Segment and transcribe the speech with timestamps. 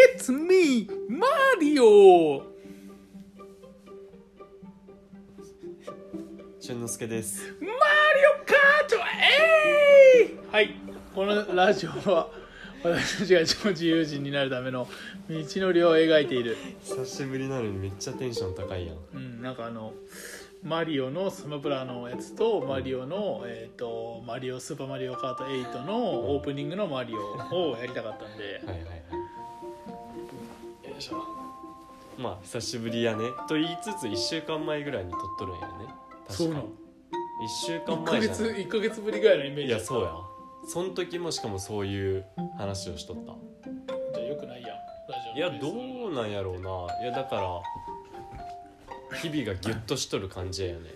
[0.00, 2.42] It's me, Mario!
[6.58, 10.74] 俊之介ですマリオカートえいはい。
[11.14, 12.30] このラジオは
[12.82, 14.88] 私たちが超自由人になるための
[15.28, 16.56] 道のりを描いている。
[16.82, 18.96] 久しぶりなのにめっちゃテンション高いやん。
[19.12, 19.92] うんなんかあの
[20.62, 25.96] マリオのスマブラのやつとマリオの、えっ、とマリオスーパーマリオカート8の
[26.32, 28.62] オープニングのマリオをやりたかったんで。
[28.64, 28.99] はいはい
[31.00, 32.22] はいよいしょ。
[32.22, 33.24] まあ久しぶりやね。
[33.48, 35.72] と言いつつ1週間前ぐらいに撮っとるんやね。
[36.28, 36.64] そうなの。
[36.64, 36.68] 1
[37.66, 38.66] 週間1ヶ月前じゃない。
[38.66, 39.66] 1ヶ月ぶりぐらいのイメージ。
[39.68, 40.12] いやそうや
[40.68, 42.26] その時もしかもそういう
[42.58, 43.22] 話をしとった。
[44.14, 44.70] じゃあよくないやん。
[44.70, 44.74] ラ
[45.24, 47.02] ジオいやのペースどうなんやろうな。
[47.02, 50.90] いやだから日々がギュッとしとる感じやよね。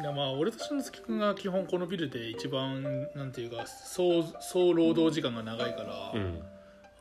[0.00, 2.82] いやまあ俺としのすけ君が基本このビルで一番
[3.14, 6.42] なんていうか総総労働時間が長いから、うん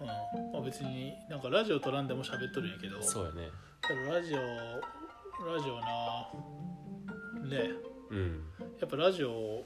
[0.02, 0.08] うん。
[0.08, 3.02] まあ、別になんかラジオ撮らんでも喋っとるんやけど。
[3.02, 3.50] そうやね。
[4.10, 6.28] ラジオラジオな
[7.50, 7.72] ね。
[8.10, 8.44] うん。
[8.80, 9.64] やっぱラジオ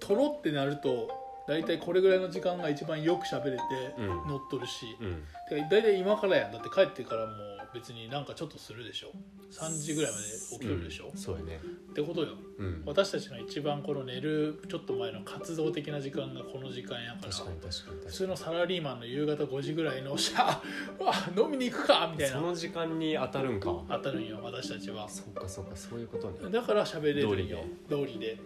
[0.00, 3.62] 撮ろうってなると大体これぐらいの時間が一番よく喋れて
[3.98, 4.06] うん。
[4.28, 5.22] 乗っとるし、うん。
[5.48, 6.52] てか大体今からやん。
[6.52, 7.32] だって帰ってからも
[7.74, 9.12] 別になんかちょっとするでしょ。
[9.52, 11.16] 3時ぐらいまで起きとるでしょ、うん。
[11.16, 11.60] そうやね。
[11.90, 12.34] ってことよ。
[12.58, 12.82] うん。
[12.84, 17.32] 私たちの一番この寝るちょっと前の活動的な時間がこの時間やから。
[17.32, 20.50] 普通のサラリーマンの夕方5時ぐらいの「しゃ
[21.00, 22.36] あわ飲みに行くか」みたいな。
[22.36, 23.84] にその時間に当たるんか。
[23.88, 25.08] 当たるんよ私たちは。
[25.08, 26.50] そっかそっかそういうことね。
[26.50, 27.64] だから喋れるんよ。
[27.88, 28.36] 通りで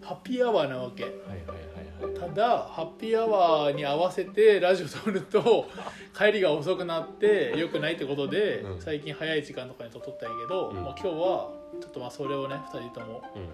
[0.00, 1.04] ハッピーアワーなわけ。
[1.04, 1.54] はいはいは
[2.06, 2.20] いはい。
[2.20, 5.66] ただハッピーアワーに合わせてラジオ撮ると
[6.16, 8.80] 帰りが遅くなってよくないってことで、うん。
[8.80, 10.76] 最近早い時間とかに撮ったんやけど、うん。
[10.76, 13.48] まあ、今日はちょっとまあそれをね2人とも、うん。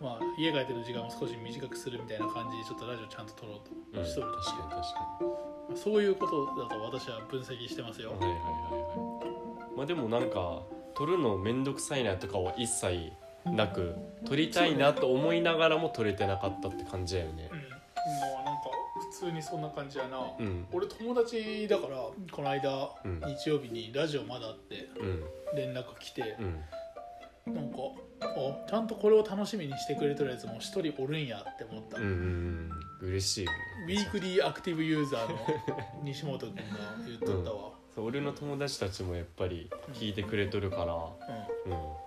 [0.00, 4.02] まあ、家帰ってる時間を少し短くするみたいな感じでちょっとラジオちゃんと撮ろううん。
[4.02, 9.76] としとる確かに確かそういうことだと私は分析してますよ、にはいはいはいはい。
[9.76, 10.62] まあでもなんか
[10.94, 13.12] 撮るのめんどくさいなとかは一切
[13.46, 13.94] なく
[14.26, 17.50] 撮りたいなと思いながらも撮れてなかったって感じやよね。
[17.52, 17.64] うん、も
[18.42, 18.62] うなんか
[19.12, 20.66] 普通にそんな感じやな、うん。
[20.72, 21.96] 俺友達だから
[22.32, 23.20] この間、うん。
[23.36, 25.24] 日曜日にラジオまだあってうん。
[25.56, 26.36] 連絡来て
[27.46, 27.54] う、ん。
[27.54, 27.78] なんか
[28.22, 32.70] あちゃんとこれを楽しみにしてくれてるやつも一人おるんやって思った、うんうん
[33.02, 33.08] うん。
[33.08, 33.58] 嬉しいよね。
[33.86, 35.38] ウィークリーアクティブユーザーの
[36.02, 36.62] 西本君が
[37.06, 40.94] 言っとったわ、そう俺の友達たちもやっぱり聞いてくれとるから。
[40.94, 41.72] うん。
[41.72, 42.04] うん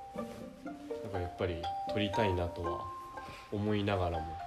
[1.07, 1.55] なんかやっぱり
[1.93, 2.81] 撮りたいなとは
[3.51, 4.37] 思いながらも。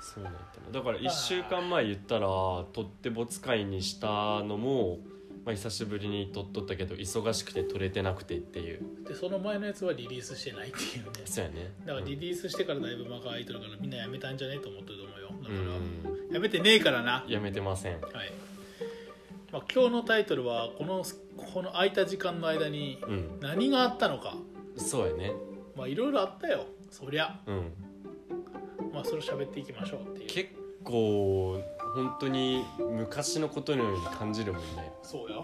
[0.00, 0.38] そうなんだ
[0.72, 2.26] なだから1週間前言ったら
[2.72, 4.06] 撮って没会にした
[4.42, 4.98] のも、
[5.44, 8.80] まあ、久しぶりに撮っとったけど忙しくて撮れてなくてっていう。
[9.08, 11.10] でその前のやつはリリースしてないっていうね。
[11.24, 11.72] そうやね。
[11.84, 15.28] だからリリースしてからだいぶ間が空いてるからみんなやめたんじゃねえと思ってると思うよ。
[15.28, 17.24] だうから、んやめてねえからな。
[17.26, 18.00] やめてません。
[18.00, 18.32] はい、
[19.52, 21.04] まあ、今日のタイトルはこの
[21.36, 23.38] この空いた時間の間にうん。
[23.40, 24.36] 何があったのか
[24.78, 25.32] そうやね。
[25.76, 26.66] まあいろいろあったよ。
[26.90, 27.38] そりゃ。
[27.46, 27.72] うん。
[28.92, 30.28] まあそれを喋っていきましょうっていう。
[30.28, 30.50] 結
[30.84, 31.62] 構
[31.94, 34.92] 本当に昔のことのように感じるもんね。
[35.02, 35.36] そうや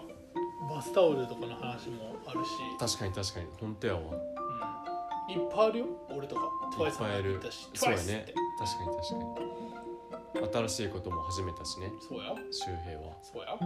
[0.69, 3.47] バスタオルとかの話もあるし、確かに確かに。
[3.59, 3.99] 本当やわ。
[4.01, 5.85] うん、いっぱいあるよ。
[6.09, 6.41] 俺とか。
[6.85, 7.33] いっぱいある。
[7.33, 8.33] 行ったしそうや TWICE っねて。
[8.59, 10.67] 確かに確かに。
[10.67, 11.91] 新しいことも始めたしね。
[12.07, 12.35] そうや。
[12.51, 13.13] 周平は。
[13.21, 13.57] そうや。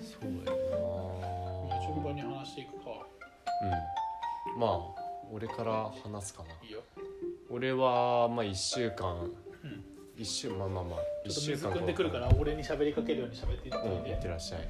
[0.00, 0.52] そうや
[1.76, 2.90] な順番に話していくか。
[3.62, 4.09] うん
[4.56, 4.78] まあ
[5.32, 6.48] 俺から話すかな。
[6.66, 6.82] いいよ。
[7.48, 9.30] 俺はまあ1週間。
[9.64, 9.84] うん。
[10.16, 13.78] 一週まあまあまあ1ちょっと週間水汲んでくるから俺に喋りかけるように喋っていって。
[13.78, 14.68] うんいってらっしゃい。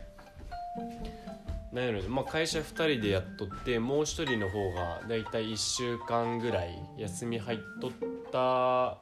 [1.73, 2.09] なんやろね。
[2.09, 2.65] まあ会社2
[2.95, 7.91] 人でやっとってもう1人の方がだいたい1週間ぐらい休み入っとっ
[8.33, 8.99] た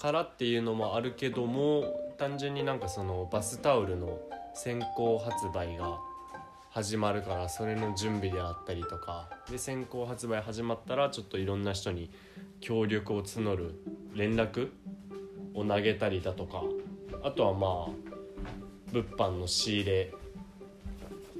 [0.00, 1.84] からっていうのもあるけども
[2.18, 4.18] 単純になんかそのバスタオルの
[4.54, 5.98] 先行発売が
[6.72, 9.28] 始まるからそれの準備であったりとか。
[9.50, 12.10] で先行発売始まったらちょっといろんな人に
[12.60, 13.74] 協力を募る
[14.14, 14.70] 連絡
[15.52, 16.62] を投げたりだとか。
[17.24, 18.10] あとはまあ
[18.92, 20.14] 物販の仕入れ。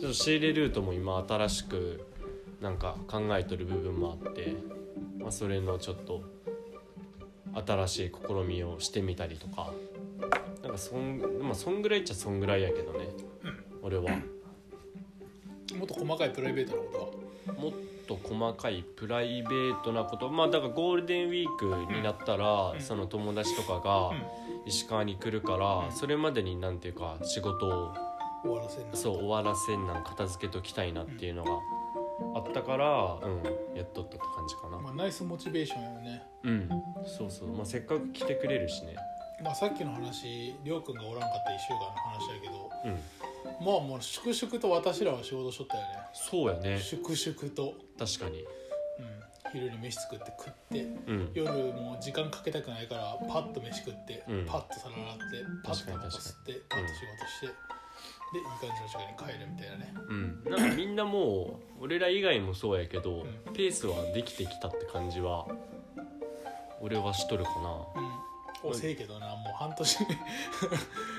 [0.00, 2.04] ちょっと仕入れルートも今新しく
[2.60, 4.56] なんか考えてる部分もあって、
[5.20, 6.24] まあ、それのちょっと
[7.54, 9.72] 新しい試みをしてみたりとか。
[10.64, 13.10] なんかそん,、まあ、そんぐらいっちゃそんぐらいやけどね、
[13.80, 14.10] 俺は。
[15.80, 16.88] もっと細かいプライベートなこ
[17.46, 17.58] とは？
[17.58, 17.72] もっ
[18.06, 20.28] と細かいプライベートなこと？
[20.28, 22.80] まあだからゴールデンウィークになったら、うん。
[22.80, 24.12] その友達とかが
[24.66, 25.92] 石川に来るから、うん。
[25.92, 27.94] それまでになんていうか仕事を
[28.42, 31.50] 終わらせんなそう終わらせんなん片付けときたいなっていうのが
[32.34, 36.68] あったから、うん、やっとったって感じかな、まあ、ナイスモチベーションやよね、うん。
[37.06, 38.96] そうそう、まあ、せっかく来てくれるしね。
[39.42, 43.00] まあ、さっきの話りょうくんがおらんかった1週間の話やけどうん
[43.60, 45.88] まあもう粛々と私らは仕事しとったよね。
[46.14, 46.80] そうやね。
[46.80, 48.40] 粛々と、確かに。
[48.40, 51.30] うん、昼に飯作って食ってうん。
[51.34, 54.46] 夜もう時間かけたくないからパッと飯食って、うん。
[54.46, 57.46] パッと皿洗ってパッとタバコ吸ってパッと仕事して、
[58.32, 59.94] でいい感じの時間に帰るみたいなね。
[60.08, 60.44] うん。
[60.44, 63.52] なんかみんなもう俺ら以外もそうやけど、ん。
[63.52, 65.46] ペースはできてきたって感じは
[66.80, 68.00] 俺はしとるかな。
[68.02, 68.19] うん
[68.62, 69.98] 遅いけどなもう半年。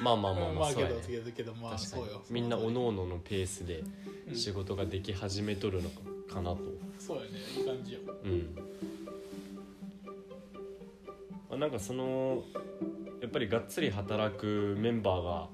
[0.03, 1.01] まあまあまあままあけどあそうやね。
[1.07, 2.21] けどけどまあそうよ。
[2.29, 3.83] みんなおのおののペースで
[4.29, 4.35] うん。
[4.35, 5.89] 仕事ができ始めとるの
[6.29, 6.59] かなと。
[6.99, 7.29] そうやね。
[7.57, 7.99] いい感じよ。
[8.23, 8.55] うん。
[11.49, 12.43] まあなんかその
[13.21, 15.47] やっぱりがっつり働くメンバーが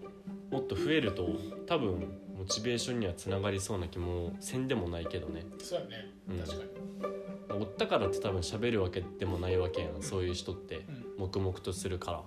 [0.51, 1.27] もっと増えると
[1.67, 5.45] 多分モチベーションにはつながりそうな気もせんでもないけどね。
[5.59, 6.11] そうやね。
[6.29, 6.39] うん。
[6.39, 7.61] 確かに。
[7.61, 10.75] おったからって多分喋るわけでもないわけやんそういう人って。
[10.89, 12.21] うん黙々とするから。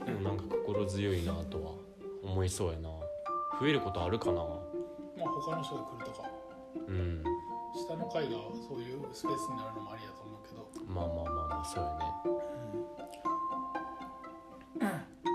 [0.00, 0.06] うん。
[0.06, 1.72] でもなんか心強いなとは
[2.22, 2.88] 思いそうやな。
[3.60, 4.34] 増えることあるかな。
[4.34, 4.42] ま
[5.24, 6.22] あ他の人が来るとか。
[6.88, 7.22] うん。
[7.74, 8.30] 下の階が
[8.68, 10.68] そういうスペースになるのもありだと思うけど。
[10.86, 11.24] まあまあまあ
[11.56, 12.00] まあそうやね。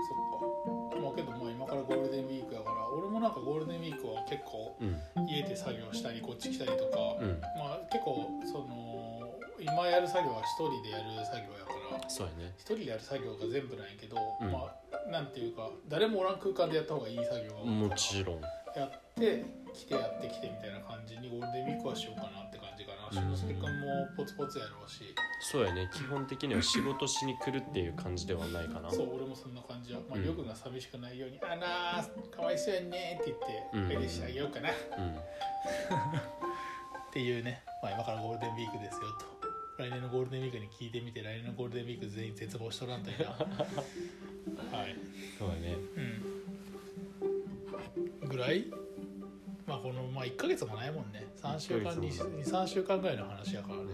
[0.08, 0.16] そっ
[0.94, 1.00] か。
[1.00, 5.00] まあけどまあ今からゴールデンウィークやから俺もなんかゴールデンウィークは結構うん。
[5.28, 7.40] 家で作業したりこっち来たりとか、うん。
[7.58, 9.11] まあ結構その
[9.64, 12.10] 今やる作業は一人でやる作業やから。
[12.10, 12.54] そうやね。
[12.58, 14.52] 一人でやる作業が全部なんやけど、うん。
[14.52, 18.40] まあなんていうか誰もおらん空間でやった方がいい作業が多いもちろん。
[18.74, 19.44] やって
[19.74, 23.20] 来てやってきてみたいな感じにゴールデンウィークはしようかなって感じかな。
[23.28, 23.36] うん。
[23.36, 25.14] 俊介君もポツポツやろうし。
[25.40, 25.90] そうやね。
[25.92, 28.90] 基本的には仕事しに来るっていう感じではないかな。
[28.90, 30.22] そう俺もそんな感じや、まあ、うん。
[30.22, 33.34] りょうくんが寂しくないように「あなーかわいそうやね」って
[33.74, 33.88] うん。
[33.88, 35.18] 言って返してあげようかな、っうん。
[37.12, 39.26] ていうね、まあ、今からゴールデンウィークですよと
[39.78, 43.30] 来年のゴールデンウィークに聞いてみて来年のゴールデンウィーク全員絶望しとらんといな。
[43.34, 43.44] は
[44.86, 44.96] い。
[45.38, 45.76] そうやね。
[48.22, 48.28] うん。
[48.28, 48.66] ぐらい？
[49.66, 51.26] まあこのまあ1ヶ月もないもんね。
[51.36, 52.42] 3週間一ヶ月もない。
[52.42, 53.84] 23週間ぐらいの話やからね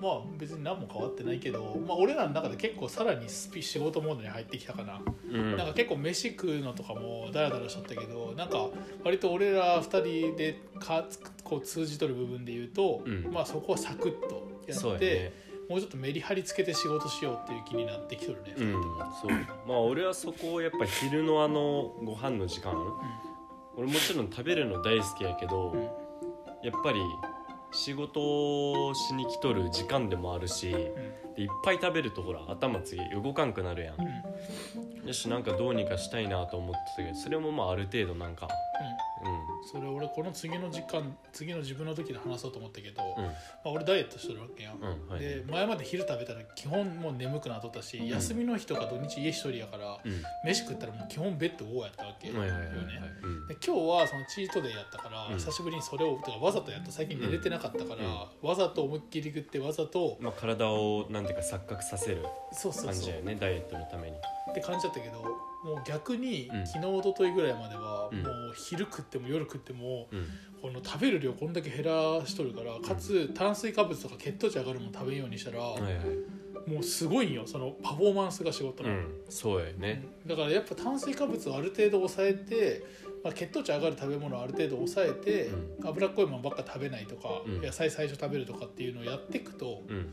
[0.00, 5.00] まあ別に何も変わってないけど、まあ、俺らの中で結構さらにスピ仕事モードに入ってきたかな、
[5.30, 5.56] うん。
[5.56, 8.68] なんか結構飯食うのとかもダラダラしとったけどなんか
[9.04, 11.04] 割と俺ら2人でか
[11.44, 13.30] こう通じとる部分で言うと、うん。
[13.32, 15.32] まあそこはサクッとやって、
[15.68, 18.72] もうちょっとメリハリつけて仕事しようっていう気になってきとるね、うん
[19.20, 19.30] そう。
[19.66, 22.74] まあ俺はそこをやっぱ昼のあのご飯の時間
[23.76, 25.82] 俺もちろん食べるの大好きやけど、うん。
[26.62, 27.00] やっぱり
[27.72, 28.20] 仕事
[28.88, 35.06] をしに来とる時間でもあるしでいっぱい食べるとほら頭次動かんくなるやん。
[35.06, 38.48] よしなんかどうにかしたいなと思ってたけどそれもまあある程度なんかう
[39.70, 43.24] それ俺この次の時間次の自分の時で話そうと思ったけど、んうん。
[43.26, 43.32] ま
[43.66, 45.20] あ、俺ダイエットしてるわけやん、うんはい。
[45.20, 50.22] で前まで昼食べたら基本もう眠くなっとったし、休みの日とか土日家一人やから、うん。
[50.44, 52.76] 飯食ったらもう基本ベッド5やったわけよね、はいはいはいはい。
[53.22, 53.48] うん。
[53.48, 55.34] で今日はそのチートデーやったから、うん。
[55.34, 56.90] 久しぶりにそれをてかわざとやった。
[56.90, 62.86] 最近寝れてなかったから、わざと思いっきり食ってわざとまあ、体をなんていうか錯覚させるそうそうそう。
[62.86, 64.16] 感じだよねダイエットのために。
[64.50, 66.66] って感じだったけどもう逆に、うん。
[66.66, 68.22] 昨日一昨日ぐらいまでは、うん。
[68.22, 70.26] もう昼食っても夜食ってもうん。
[70.60, 76.70] この食べる量こんだけ減らしとるからかつ炭水化物とか血糖値上がるもの食べんようにしたら、はいはい。
[76.70, 79.20] もうすごいんよそのパフォーマンスが仕事の、うん。
[79.28, 82.84] そうやよねだからやっぱ炭水化物をある程度抑えて、
[83.24, 87.62] まあ、血糖値上がる食べ物をある程度抑えて、う脂っこいものばっか食べないとか、うん。
[87.62, 90.12] 野菜最初食べるとかっていうのをやっていくとうん。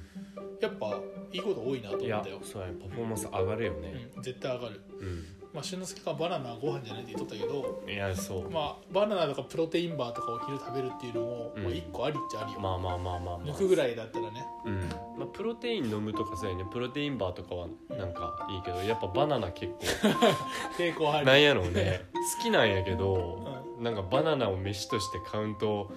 [0.62, 1.00] やっぱ
[1.34, 4.10] いいこと多いなと思ったよ、そうやパフォーマンス上がるよね。
[4.16, 4.82] うん、絶対上がる。
[5.02, 8.50] うんまあ俊之介君はバナナはご飯じゃないって言っとったけどいやそう。
[8.52, 11.64] まあバナナとかプロテインバーとかを昼食べるっていうのも、うん。
[11.64, 13.48] まあ、1個ありっちゃありよ、まあまあまあまあまあ。
[13.48, 14.46] 抜くぐらいだったらね。
[14.66, 14.80] うん。
[15.18, 16.66] まあ、プロテイン飲むとかそうやね。
[16.72, 19.80] プロテインバーとかはなんかいいけどやっぱバナナ結構
[20.78, 22.02] 抵抗ありなんやろうね。
[22.38, 23.40] 好きなんやけど
[23.80, 25.90] なんかバナナを飯としてカウント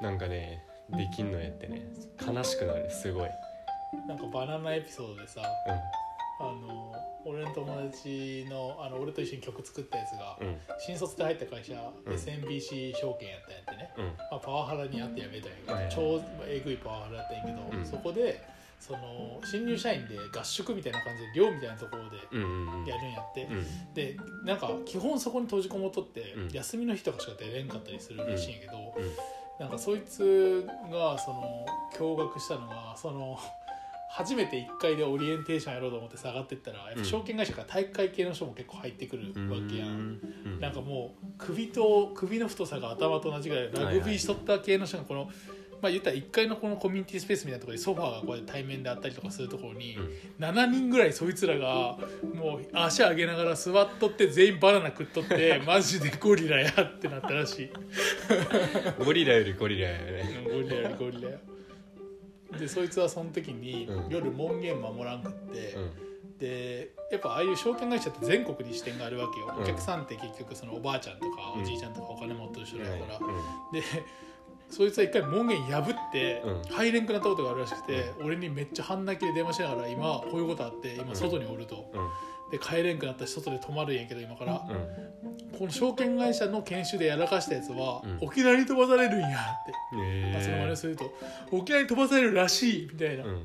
[0.00, 1.82] なんかねできんのやってね。
[2.24, 3.30] 悲しくなるすごい。
[4.06, 5.44] なんかバナナエピソードでさう
[6.42, 6.89] あの
[7.30, 10.56] 俺の友達のあの俺と一緒に曲作ったやつが、んうん。
[10.78, 11.74] 新卒で入った会社、
[12.06, 12.12] うん。
[12.12, 14.04] SMBC 証券やったんやってね、うん。
[14.06, 17.86] まあ、パワハラにあって辞めたんやけど、はいはい超えぐいパワハラやったんやけど、うん。
[17.86, 18.42] そこで
[18.80, 22.86] その新入社員で合宿みたいな感じで寮みたいなところでうんうんうん。
[22.86, 23.94] やるんやって、うん。
[23.94, 26.48] でなんか基本そこに閉じこもっとって、うん。
[26.50, 29.04] 休みの日とかしか出れんかったりするらしいんやけど、うん。
[29.60, 33.38] なんかそいつがその驚愕したのがその
[34.12, 40.18] 初めて1回でオリエンテーションやろうと思って下がってったらやっぱ証券会社から体育会系の人も結構入ってくるわけやん。
[40.46, 40.60] うん。
[40.60, 45.30] なんかもう首と首の太さが頭と同じぐらいラグビーしとった系の人がこの
[45.80, 50.44] まあ言ったら1階のこのコミュニティスペースみたいなところにソファーがこうやって対面であったりとかするところに、うん。
[50.44, 51.96] 7人ぐらいそいつらが
[52.34, 57.70] もう足上げながら座っとって全員バナナ食っとって マジでゴリラやってなったらしい。
[59.04, 60.44] ゴリラよりゴリラやね。
[60.44, 61.38] ゴリラよりゴリラや
[62.58, 64.12] でそいつはその時にうん。
[64.12, 66.38] 夜門限守らんくって、うん。
[66.38, 69.62] でやっぱああいう証券会社って全国に支店があるわけよ、うん。
[69.62, 71.62] お客さんって結局そのおばあちゃんとかうん。
[71.62, 73.06] おじいちゃんとかお金持ってる人だから、うん。
[73.72, 73.82] で
[74.68, 76.62] そいつは一回門限破ってうん。
[76.62, 82.08] 入れんくなったことがあるらしくて、俺にめっちゃ半泣きで電話しながら今こういうことあって今外におると、うん
[82.50, 85.58] で帰れんくなったし外で泊まるんやけど今から、うん。
[85.58, 88.18] この証券会社の研修でやらかしたやつは、うん。
[88.20, 89.30] 沖縄に飛ばされるんやっ
[89.64, 91.12] て、へまあ、その真似すると
[91.52, 93.44] 沖縄に飛ばされるらしいみたいな、うん。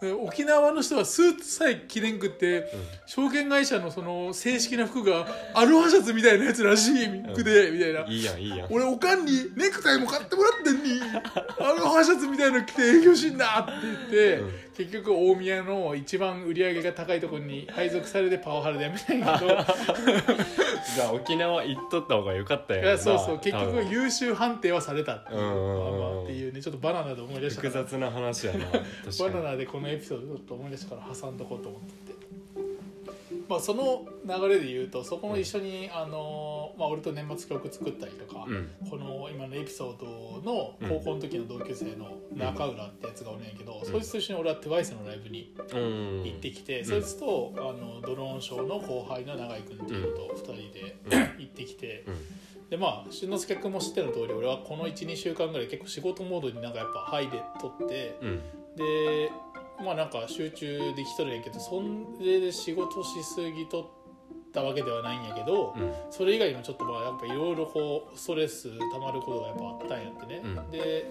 [0.00, 2.66] で沖縄の人はスーツさえ着れんくって
[3.06, 8.00] 証券会社のその正式な服がアロハシャツみたいなやつらしい服で、みたいな。
[8.00, 8.72] いいやんいいやん。
[8.72, 11.00] 俺おかんにネクタイも買ってもらってんに
[11.58, 19.50] アロハシャツみたいなの着て営業しんなって言って、うん結局大宮の一番売り上げが高いところに配属されてパワハラでやめたんやけど。
[20.94, 23.38] じゃあ沖縄行っとった方が良かったいやんやそうそう。
[23.38, 25.54] 結局優秀判定はされたっていう,、まあま
[26.20, 26.60] あっていうね。
[26.60, 28.82] ちょっとバナナで思い出した複雑な話やな確
[29.20, 32.18] バナかナでこのエピソードちょっと思い出したから挟んどこうと思ってて、
[33.48, 38.70] まあ、その流れで言うとそこの一緒に、あのまあ、俺と年末曲作ったりとか、にうん。
[38.90, 46.84] この今のエピソードの高校の時の同級生の中浦ってやつがおるんやけど、そいつと一緒に俺は TWICE のライブにうん行ってきて、ん。
[46.84, 50.96] そいつとあのドローンショーの後輩の永井君っていうのと2人で、
[51.38, 52.68] 行ってきてうん。
[52.70, 58.40] でまあ俊之介君も知ってる通り俺はこの12週間ぐらい結構仕事モードになんかやっぱ入れとってうん。
[58.76, 59.30] で
[59.82, 61.82] まあなんか集中できとるんやけどそ
[62.20, 63.86] れで仕事しすぎとっ
[64.52, 65.92] たわけではないんやけど、うん。
[66.10, 70.70] それ以外にもちょっとまあやっぱいろいろこうストレスたまることがやっぱあったんやってね、うん。
[70.70, 71.06] で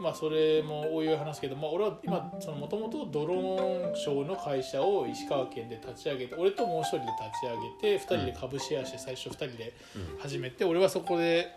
[0.00, 2.18] まあそれもおいおい話すけど、まあ、俺は今
[2.58, 7.46] もともとドローンショーの会社を石川県で立ち上げて俺ともう一人で立ち
[7.82, 9.74] 上げて2人で株シェアして最初2人で
[10.18, 11.50] 始めて俺はそこで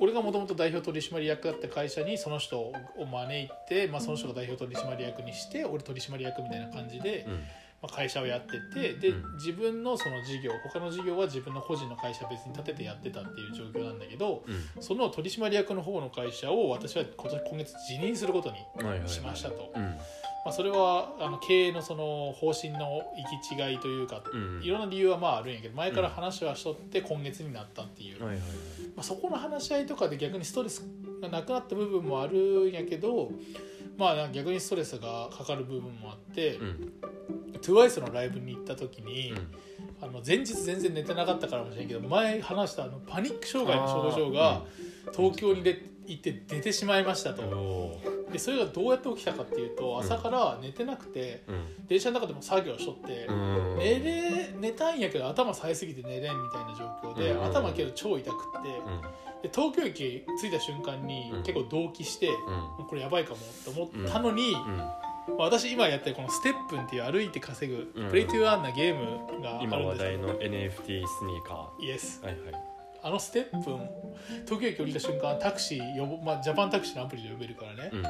[0.00, 7.42] 俺がもともと代表取締役だった会社にその人を招いて、まあ、その人が代表取締役にして俺取締役みたいな感じで、うん。
[7.80, 9.36] まあ、会社をやっててで、うん。
[9.36, 14.44] 自分のその事業他の事業は自分の個人の会社別に立ててやってたっていう状況なんだけど
[14.76, 14.82] うん。
[14.82, 19.08] その取締役の方の会社を私は今年今月辞任することにはいはいはい。
[19.08, 19.94] しましたと、うん
[20.44, 24.62] まあ、それはあの経営のその方針の行き違いというか、うん。
[24.62, 28.30] いろんな理由はまああるんやけど前から話はしとって今月になったっていう、ま
[28.98, 30.86] あ、そこの話し合いとかで逆にストレス
[31.20, 33.30] がなくなった部分もあるんやけど
[33.96, 36.92] まあ逆にストレスがかかる部分もあって、うん。
[37.60, 39.48] TWICE のライブに行った時に、うん。
[40.00, 44.62] あの前日全然寝てなかったからもしれんけど前話したあのパニック障害の症状が
[45.12, 47.98] 東京に出行って出てしまいましたと、
[48.32, 51.86] でそれがどうやって起きたかっていうと朝から寝てなくてうん。
[51.86, 53.78] 電車の中でも作業しとって、うん。
[53.78, 57.44] 寝れ寝たんやけど頭冴えすぎて寝れんみたいな状況で、うん。
[57.44, 58.62] 頭けど超痛くっ
[59.42, 61.42] て、で東京駅着いた瞬間にうん。
[61.42, 62.86] 結構動悸して、うん。
[62.86, 64.76] これやばいかもって思ったのに、うん。
[64.76, 64.94] ま
[65.40, 68.08] あ私今やってるこのステップンっていう歩いて稼ぐ、うん。
[68.08, 70.08] プレイトゥーアンなゲームがあるん今話ですよ。
[70.08, 72.77] 題の NFT スニーカイエスーはいはい
[73.08, 73.62] あのステップン
[74.44, 78.02] 東京駅降りた瞬間タクシー呼ぼ、まあ、ジャパンタクシーのアプリで呼べるからね、うん。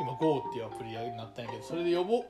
[0.00, 2.24] 今 GO っていうアプリになったんやけどそれで呼ぼう。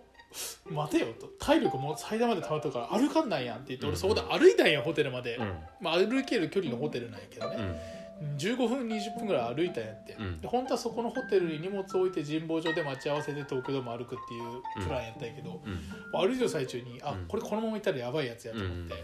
[0.73, 1.27] 待てよと。
[1.41, 5.55] 体力もう最大まで溜まったから歩かんないやんって言ってうん俺そこで歩いたんやホテルまで、うん。
[5.81, 7.77] まあ、歩ける距離のホテルなんやけどね、うん
[8.21, 10.41] 15分20分ぐらい歩いたんやって、うん。
[10.41, 16.29] で本当はそこのホテルに荷物置いて神保町で待ち合わせで東京ドーム歩くっていうプランやったんやけど、うん。
[16.29, 17.27] 歩いてる最中にあうん。
[17.27, 18.95] これこのまま行ったらやばいやつやとうん思って、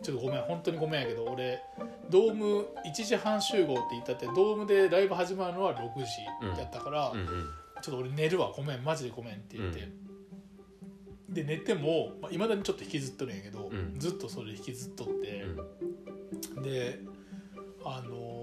[0.02, 1.62] ちょっとごめん本当にごめんやけど俺
[2.10, 7.12] ドーム1時半集合って言ったってドームでライブ始まるのは6時やったから、
[7.82, 9.88] ちょっと俺寝るわごめんマジでごめんって言って、
[11.28, 13.98] で寝てもいまあ、未だにちょっと引きずっとるんやけど、うん。
[13.98, 15.44] ずっとそれ引きずっとって、
[16.62, 17.00] で
[17.84, 18.35] あのー、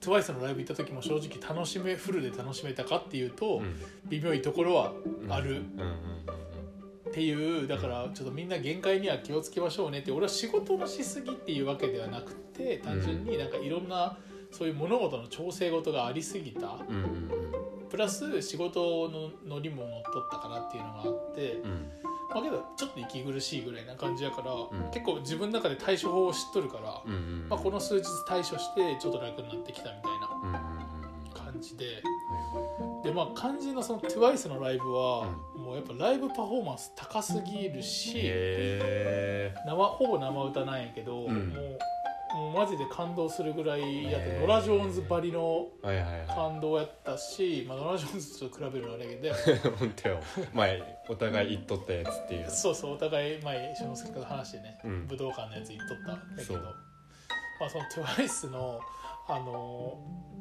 [0.00, 3.74] TWICE のライブ行った時も正直楽しめフルで楽しめたかっていうと、うん。
[4.08, 4.92] 微妙いところは
[5.22, 5.32] うん。
[5.32, 5.64] ある
[7.10, 14.16] っていうだからちょっとみんな限界には気をつけましょうねって俺は仕事のしすぎっていうわけではなくて単純になんかいろんな
[14.52, 16.78] そういう物事の調整事がありすぎた
[17.90, 21.90] プラス仕事のノリも乗っとったからっていうのがあって、うん。
[22.32, 24.90] まあけどちょっと息苦しいぐらいな感じやから、ん。
[24.92, 30.60] 結構自分の中で対処法を知っとるから、うんうんまあ、この数日対処してちょっと楽になってきたみたいな
[31.34, 31.84] 感じで。
[31.84, 41.48] はでまあ肝心のその TWICE のライブは、もうやっぱライブパフォーマンス高すぎるし、へ生ほぼ生歌なんやけど、うん。
[41.48, 41.78] もう
[42.34, 45.68] ももうマジで感動するぐらいやってノラ・ジョーンズばりの
[46.28, 50.20] 感動やったし、まあ、ノラ・ジョーンズと比べるのはあれやけどい 本当よ。
[50.52, 52.50] 前お互い言っとったやつっていう。
[52.50, 55.06] そうそうお互い前篠介と話してね、うん。
[55.06, 56.60] 武道館のやつ行っとったんだけど
[57.60, 58.80] まあその TWICE の
[59.28, 59.98] あの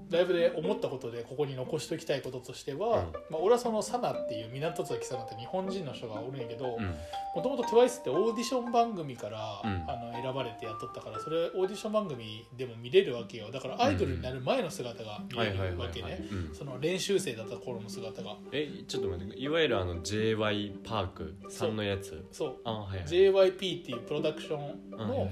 [0.09, 2.93] ライブで思ったことでここに残しておきたいこととしては、うん。
[3.29, 6.95] まあ、俺はそのサナっていう港崎さんって日本人の人がおるんやけどうん。
[7.35, 9.85] もともと TWICE ってオーディション番組から、うん。
[9.87, 13.51] あの選ばれてやっとったからそれオーディション番組でも見れるわけよ。
[13.51, 16.27] だからアイドルになる前の姿が見れるわけね。
[16.31, 16.55] うん。
[16.55, 18.35] その練習生だった頃の姿が。
[18.51, 22.25] えちょっと待っていわゆるあの JY パークさんのやつ？
[22.31, 22.55] そう。
[22.63, 23.07] あはいはい。
[23.07, 25.27] JYP っていうプロダクションのあはいはいはい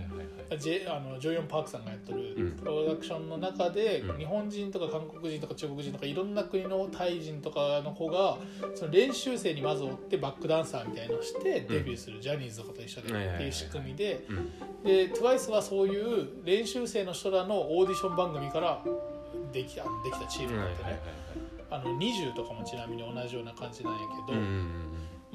[0.52, 0.60] はい。
[0.60, 2.52] J あのジョイオン・パークさんがやってるうん。
[2.52, 4.18] プロダクションの中で、うん。
[4.18, 8.38] 日本人とか韓国人とか中国人とかいろんな国のタイ人とかの子が
[8.76, 14.84] その練習生にまず追ってバックダンサーみたいのをしてデビューする、ジャニーズとかと一緒でっていう仕組みでうん。
[14.84, 18.84] で TWICE はそういう練習生の人らのオーディション番組から
[19.52, 21.00] できたできたチームなんでね、
[21.70, 24.40] あの20とかもちなみに同じような感じなんやけど、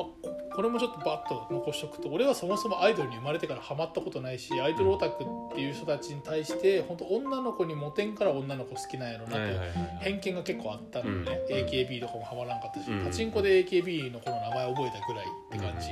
[0.02, 9.98] あ、ここれもちょっとバッと残しておくと俺はそもそもアイドルに生まれてからハマったことないしアイドルオタクっていう人たちに対して本当女の子にモテんから女の子好きなんやろうんなってはいはいはいはい。
[10.00, 11.54] 偏見が結構あったのよね、うん。
[11.54, 13.04] AKB とかもハマらんかったし、うん。
[13.04, 15.88] パチンコで AKB の子の名前覚えたぐらいって感じ、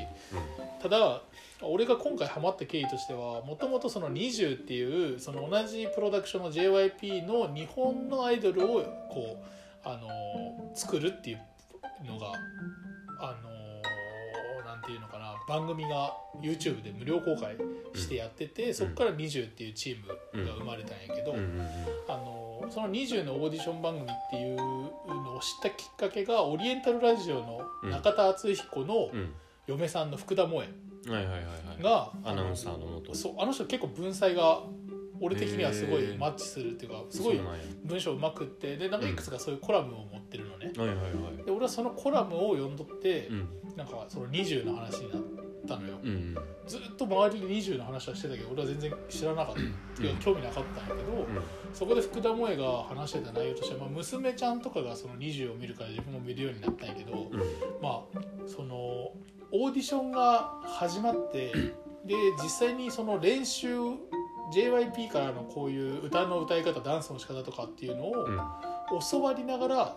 [0.82, 1.22] ただ
[1.62, 9.44] 俺が今回ハマった経緯としてはもともとその20っていうその同じプロダクションの JYP の日本のアイドルをこう
[9.84, 11.40] あの作るっていう
[12.06, 12.32] のが
[13.20, 13.49] あの
[14.90, 17.56] ていうのかな番組が YouTube で無料公開
[17.94, 21.38] してやってて、そこから20っていうチームが生まれたんやけど、うん。
[21.38, 21.68] うんうん
[22.08, 29.32] あのその20のオーディション番組っていうのを知ったきっかけがオリエンタルラジオの中田敦彦のうん。
[29.66, 31.82] 嫁さんの福田萌うんはいはいはいはい。
[31.82, 33.14] がアナウンサーの元。
[33.14, 34.60] そうあの人結構文才が
[35.20, 37.40] 俺的にはすごいマッチするっていうかすごい
[37.84, 41.02] 文章うまくってでなんかいくつかそういうコラムを持ってるのね、はいはいは
[41.40, 41.44] い。
[41.44, 43.48] で俺はそのコラムを読んどって、うん。
[43.76, 45.22] なんかその20の話になっ
[45.66, 46.36] たのよ、うん
[46.66, 49.54] ずっと周りで20の話はしてたけど俺は全然知らなかっ
[49.96, 51.26] た、いや興味なかったんやけど、
[51.72, 57.40] そこで福田萌が話してた内容としては、まあ、娘ちゃんとかがその20を見るから自分も見るようになったんやけど、うん。
[57.82, 61.52] まあそのオーディションが始まって
[62.04, 63.76] で実際にその練習
[64.52, 68.40] JYP からのこういう歌の歌い方ダンスの仕方とかっていうのをうん。
[69.10, 69.96] 教わりながら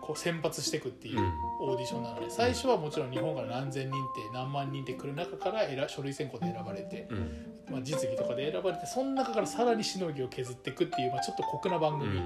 [0.00, 1.20] こう選抜していくっていう
[1.60, 7.54] オーディションなので最初はもちろん日本から何千人って何万人って来る中から選書類選考で選ばれて、うん。
[7.70, 12.20] まあ、実技とかで選ばれてその中からさらにしのぎを削っていくっていう、まあ、ちょっと酷な番組。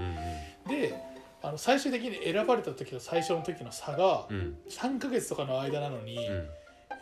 [0.66, 0.94] で、
[1.40, 4.36] あの最終的に選ばれた時と最初の時の差がうん。
[4.36, 6.18] うん3ヶ月とかの間なのに、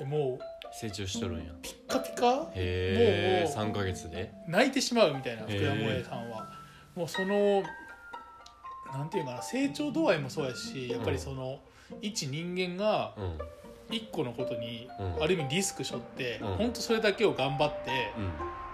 [0.01, 0.09] うん。
[0.09, 0.39] もう
[0.81, 1.53] 成長しとるんや。
[1.63, 2.51] ピッカピカ？
[2.55, 4.33] へえもう3ヶ月で？
[4.47, 6.49] 泣いてしまうみたいな福田萌さんは。
[6.95, 7.63] もうその
[8.93, 11.61] なんていうかな成長度合いもそうやしやっぱりその、
[12.01, 13.39] 一人間がうん。
[13.89, 15.23] 一個のことに、うん。
[15.23, 16.57] ある意味リスクしょって、うん。
[16.57, 18.13] 本当それだけを頑張って、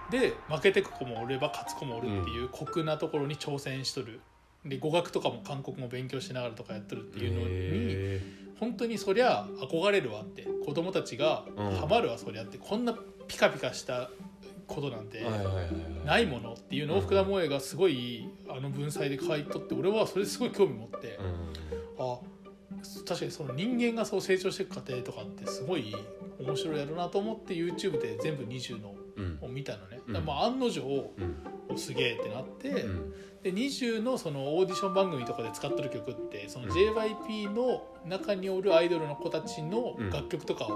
[0.09, 0.19] うん。
[0.19, 4.21] で負けてく子もおれば勝つ子もおるっていう酷なところに挑戦しとる
[4.65, 8.21] で語学とかも韓国も勉強しながらとかやってるっていうのにへ
[8.59, 11.71] 本当にそりゃ憧れるわって子供たちがうん。
[11.75, 12.95] ハマるわそりゃってこんな
[13.27, 14.09] ピカピカした
[14.67, 15.21] ことなんて
[16.05, 21.19] ないものっていうのを福田萌がすごいあの文才で書いとって俺はそれすごい興味持って
[21.99, 22.19] あ
[23.05, 25.93] 確かにその人間がそう成長していく過程とかってすごい
[26.39, 29.37] 面白いやろなと思って YouTube で全部20のうん。
[29.41, 31.11] を見たのね、まあ案の定
[31.75, 36.71] すげえってなって、うんで20のそのオーディション番組とかで使ってる曲ってそのうん。
[36.71, 40.09] JYP の中におるアイドルの子たちのうん。
[40.09, 40.67] 楽曲とかを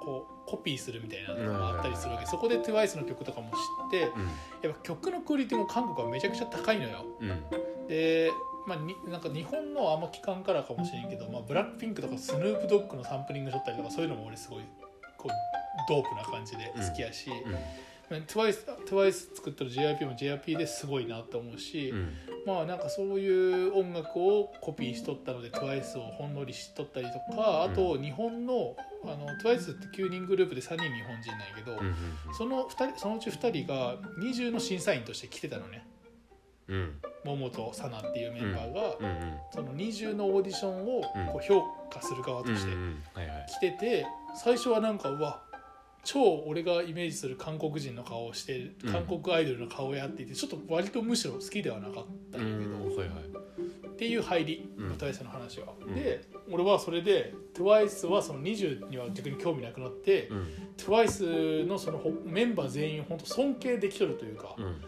[0.00, 2.26] こうコピーするみたいなのうんがあったりするわけ。
[2.26, 3.54] そこで TWICE の曲とかも知
[3.88, 4.00] って
[4.66, 7.04] やっぱ曲のクオリティも韓国はめちゃくちゃ高いのよ。
[7.20, 7.30] うん。
[7.30, 7.44] うん
[7.88, 8.32] で、
[8.66, 14.64] まあ、になんか日本のあんま聞かんからかもしれんけど、まあ、ブラックピンクとかスヌープドッグのサンプリングしとったりとかそういうのも俺すごい
[15.16, 15.32] こう
[15.88, 17.52] ドープな感じで好きやし、うん。
[17.52, 17.60] まあ
[18.10, 22.12] TWICE, 作ってる JYP も JYP ですごいなと思うし、うん。
[22.46, 23.28] まあなんかそうい
[23.68, 31.94] う音楽をコピーしとったので TWICE をほんのりしとったりとかあと日本のあの TWICE って9人グループで3人日本人なんやけど、うん
[32.36, 35.86] その2人そのうち2人が20の審査員として来てたのね。
[36.68, 37.00] うん。
[37.24, 39.06] 桃とサナっていうメンバーが、うん。
[39.06, 41.26] うんその20のオーディションをうん。
[41.26, 42.72] こう評価する側として
[43.48, 45.42] 来てて最初はなんかうわ
[46.06, 53.88] 超俺がイメージする韓国人の顔をして韓国アイドルの顔をやっていてちょっと割とむしろ好きではなかったんだけど、うんはいはい。
[53.88, 55.72] っていう入りうん TWICE の話は。
[55.84, 55.94] うん。
[55.96, 60.48] で俺はそれで TWICE はその20には逆に興味なくなって、うん。
[60.76, 64.82] TWICE のそのほメンバー全員本当尊敬できとるというか、うん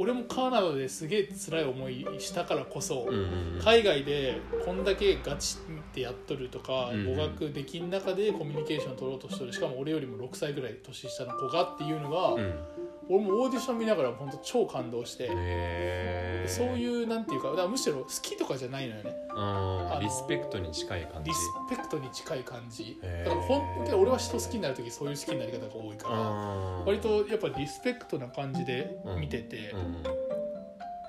[0.00, 3.60] 俺もカナダですげえ辛い思いしたからこそ、うんうんうん。
[3.62, 7.16] 海外でこんだけガチってやっとるとか、うんうん。
[7.16, 9.52] 語学できん中でコミュニケーション取ろうとしてる。
[9.52, 12.54] しかも俺よりも6歳ぐらい年下の子がっていうのが、うん
[13.10, 15.28] 俺もオーディション見ながら本当超感動して、
[16.46, 19.16] そういうなんていうかだからむしろ好きとかじゃないのよね。
[19.30, 21.30] うんあのリスペクトに近い感じ。
[21.30, 21.40] リス
[21.70, 22.98] ペクトに近い感じ。
[23.24, 26.22] だからほんけど俺は人好きになる時そういう好きになり方が多いからう
[26.82, 30.28] ん割とやっぱリスペクトな感じで見てて、うん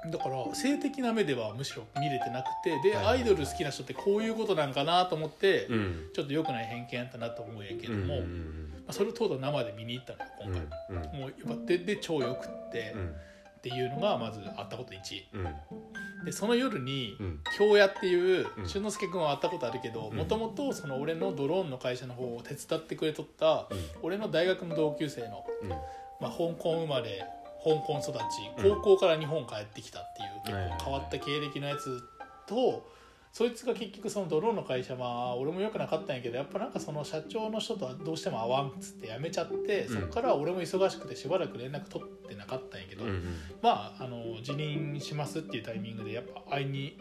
[0.05, 6.09] だから性的な目ではむしろ見れてなくてで、アイドル好きな人ってこういうことなんかなと思って、うん。
[6.13, 10.55] ちょっと良くない偏見やったなと思うんやけども、うんまあ、それをとうとう生で見に行ったのようん
[10.93, 13.15] 今回、もうやっぱでで超よくって、うん。
[13.59, 14.97] っていうのがまずあったこと1
[15.33, 16.25] うん。
[16.25, 17.39] でその夜にうん。
[17.57, 18.65] 京屋っていううん。
[18.65, 20.15] 俊之介君は会ったことあるけどうん。
[20.15, 23.67] もともとその俺のドローンの会社の方を手伝ってくれとった
[24.01, 25.69] 俺の大学の同級生の、うん。
[25.69, 25.77] ま
[26.21, 27.25] あ、香港生まれ
[27.63, 28.81] 香港育ちうん。
[28.81, 32.01] 高校から日本帰ってきたっていう結構変わった経歴のやつ
[32.47, 32.87] と
[33.31, 40.01] そいつが結局そのドローンの会社は俺も良くなかったんやけどやっぱなんかその社長の人とはどうしても合わんっつって辞めちゃってうん。
[40.01, 43.23] そこから俺も忙しくてしばらく連絡取ってなかったんやけど、うんうん。
[43.61, 46.97] まああの辞任しますっていうタイミングでやっぱ会いに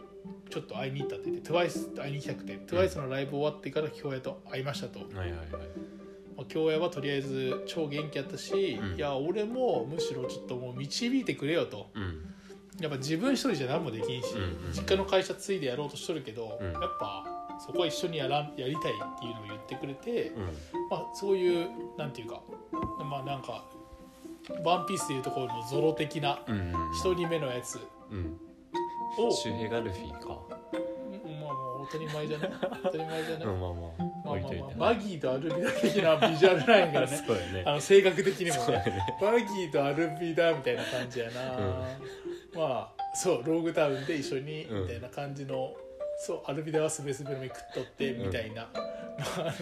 [0.49, 4.99] ちょっと会いに行ったって言って TWICE と会いに行きたくて TWICE のライブ終わってから京谷と会いましたと。
[4.99, 5.98] はいはいはい
[6.39, 8.95] まあ京谷はとりあえず超元気やったし、うん。
[8.95, 11.89] いや俺もむしろちょっともう導いてくれよと。
[11.93, 12.33] うん。
[12.79, 16.71] やっぱ自分一人じゃ何もできんし、うんうん実家の会社継いでやろうとしとるけど、うん。
[16.71, 17.25] やっぱ
[17.59, 20.43] そこは一緒にやらんやりたいっていうのを言ってくれて、うん。
[20.89, 22.41] まあ、そういうなんていうか
[23.03, 23.65] まあなんか
[24.63, 26.55] 「ワンピースでいうところのゾロ的なうん。
[26.55, 27.79] うん一人目のやつ
[28.11, 28.39] うん。
[29.17, 30.39] を、周平がルフィか
[31.85, 32.51] 当たり前じゃない？
[32.83, 37.63] 当たり前じゃない、うんまあまあまあまあまあ、マギーとアルビダ的なビジュアルラインがねそうやね。
[37.65, 38.73] あの性格的にもね。
[38.73, 39.17] ね。
[39.21, 41.41] バギーとアルビダみたいな感じやな、
[42.55, 44.81] まあそうローグタウンで一緒にうん。
[44.83, 45.73] みたいな感じの、
[46.25, 49.53] そうアルビダはすべすべの実食っとってみたいな、まあ、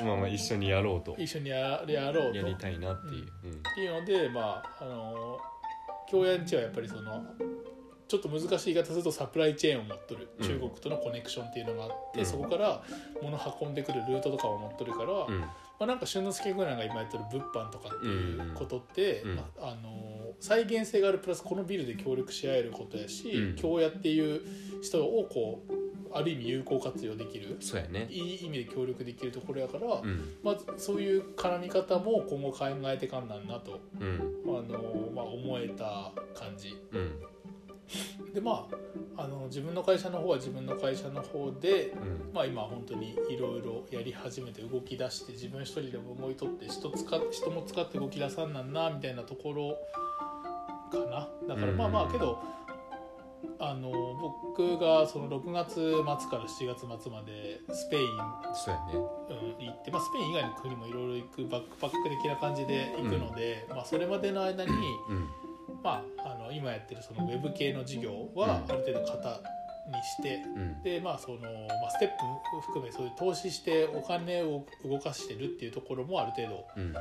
[0.00, 1.14] あのまあまあ一緒にやろうと。
[1.18, 2.38] 一緒にややろうと。
[2.38, 3.26] やりたいなっていう。
[3.44, 3.52] うん。
[3.52, 5.38] っていうのでまああの
[6.10, 7.24] 京谷んちはやっぱりその
[8.06, 10.28] ちょっと難しい言い方するとサプライチェーンを持っとる。
[10.38, 10.46] うん。
[10.46, 12.26] 中国とのコネクションっていうのがあって、うん。
[12.26, 12.82] そこから
[13.22, 15.40] 物運んでくるルートとかを持っとるから、うん。
[15.40, 15.48] ま
[15.80, 19.30] あ、なんか俊之介君らが今やってる物販とかっていうことって、うん。
[19.30, 19.36] うん。
[19.36, 23.56] まあ、あの再現性があるプラスこのビルで協力し合えることやし、うん。
[23.56, 24.42] 京谷っていう
[24.82, 28.06] 人をこうある意味有効活用できるそうやね。
[28.10, 30.36] いい意味で協力できるところやから、うん。
[30.42, 34.34] まずそういう絡み方も今後考えてかんなんなとうん。
[34.46, 36.76] あの、まあ、思えた感じ。
[36.92, 37.33] うん
[38.32, 42.34] でまああの自分の会社の方は自分の会社の方で、うん。
[42.34, 49.76] まあ、今本当にいろいろやり始めて動き出して自分一人でも思いとって人使っ人も使って動き出さんなんなみたいなところ
[50.90, 51.28] かな。
[51.48, 52.42] だからうんまあまあけど、
[53.60, 53.90] あの
[54.48, 58.08] 僕がその6月末から7月末までスペイン
[58.54, 58.94] そうやね。
[59.60, 64.74] うん、行って、まあ、スペイン以外の国もいろいろ行くバックパック的な感じで行くので、まあ、それまでの間に、う
[65.14, 65.28] ん
[65.84, 68.72] まあ、あの今やってるそのウェブ系の事業はうん。
[68.72, 69.40] ある程度型
[69.86, 70.82] にして、うん。
[70.82, 71.46] でまあそのま
[71.86, 76.94] あ、ステップ含めそういう投資してお金を動かしてるっていうところもある程度うん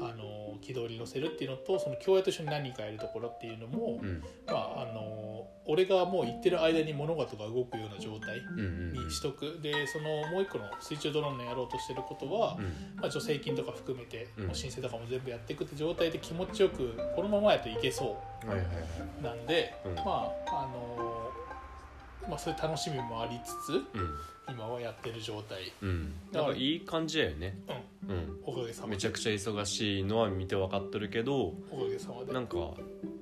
[0.00, 4.22] あの軌道に乗せるっていうのとその共栄と一緒に何人かやるところっていうのも、うん。
[4.46, 9.58] まあ、あの俺がもう行ってる間に物事が動くような状態うんうんにしとく。
[9.62, 12.64] でそのもう一個の水中ドローンのやろうとしてることは、うん。
[13.00, 14.54] まあ、助成金とか含めて、うん。
[14.54, 18.14] 申請とかも全部やっていくって状態で気持ちよくこのままやといけそは
[18.46, 18.66] いはいはい。
[19.20, 19.94] うなんで、うん。
[19.96, 21.30] まああの
[22.28, 23.82] まあそういう楽しみもありつつうん
[24.48, 25.72] 今はやってる状態。
[25.82, 26.12] うん。
[26.32, 27.58] なんかいい感じだよね。
[28.08, 28.16] うん。
[28.16, 28.40] うん。
[28.44, 28.94] おかげさまで。
[28.94, 32.32] めちゃくちゃ忙しいのは見て分かっとるけどおかげさまで。
[32.32, 32.56] なんか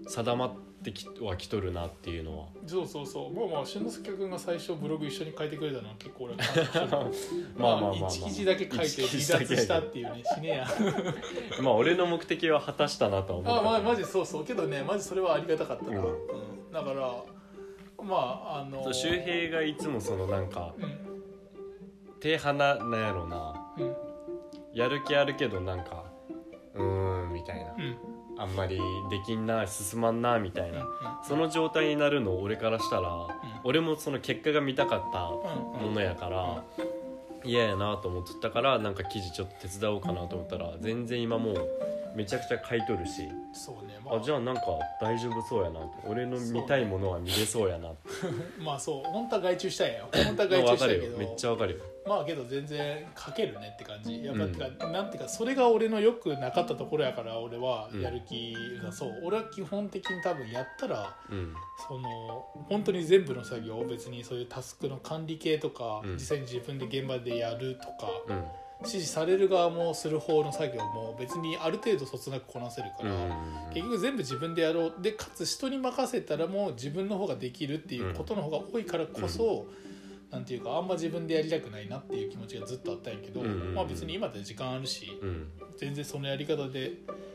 [0.08, 2.46] 定まってきはきとるなっていうのは。
[2.66, 3.34] そうそうそう。
[3.34, 6.36] まあまあ俊之介君が最初ブログ一緒に書いてくれたのは結構俺
[7.58, 8.10] まあまあまあまあ。
[8.10, 10.66] 1記事だけ書いて離だけ脱したっていうね死ねや
[11.60, 13.60] まあ 俺の目的は果たしたなとは思った。
[13.60, 14.44] あまあマジそうそう。
[14.44, 16.04] けどねマジそれはありがたかったな、うん。
[16.04, 16.72] うん。
[16.72, 17.24] だから
[18.04, 21.05] まああのそう周平がいつもそのなんかうん
[22.20, 23.54] 手離なんやろうな。
[23.78, 23.96] うん。
[24.72, 26.04] やる気あるけどなんか
[26.74, 27.72] うーんみたいな。
[27.72, 27.96] うん。
[28.38, 28.76] あんまり
[29.10, 30.74] できんな進まんなみたいうん。
[30.76, 33.26] なその状態になるのを俺からしたら
[33.64, 35.86] 俺もその結果が見たかったうん。
[35.88, 36.62] ものやから
[37.44, 41.68] 嫌やなと思ってたからなんか記事ちょっと手伝おうかなと思ったら全然今もう
[42.16, 43.28] めちゃくちゃ買い取るし。
[43.52, 44.16] そうねまあ。
[44.16, 44.62] あじゃあなんか
[45.00, 47.98] 大丈夫そうやなと俺の見たいものは見れそうやなって。
[48.62, 49.02] まあそう。
[49.04, 50.08] 本当は外注したいよ。
[50.12, 51.18] 本当は外注わかしたいけど。
[51.18, 54.24] めっちゃわかるよまあけど全然書けるねって感じ。
[54.24, 59.20] やっぱ、てかなんていうかそれが俺のよくなかったところやから俺はやる気だ、そう。
[59.24, 61.54] 俺は基本的に多分やったらうん。
[61.88, 66.14] その本当に全部の作業を別にそういうタスクの管理系とか、うん。
[66.14, 68.44] 実際に自分で現場でやるとか、うん。
[68.80, 73.10] 指示される側もする方の作業も別にある程度そつなくこなせるから、
[73.72, 74.94] 結局全部自分でやろう。
[75.00, 79.66] でかつ人に任せたらもう自分の方ができるっていうことの方が多いからこそ、
[80.30, 83.74] なんていうかあんま自分でやりたくないなっていう気持ちがずっとあったんやけど、うんうんうん。
[83.74, 85.48] まあ別に今って時間あるしうん。
[85.76, 86.92] 全然そのやり方で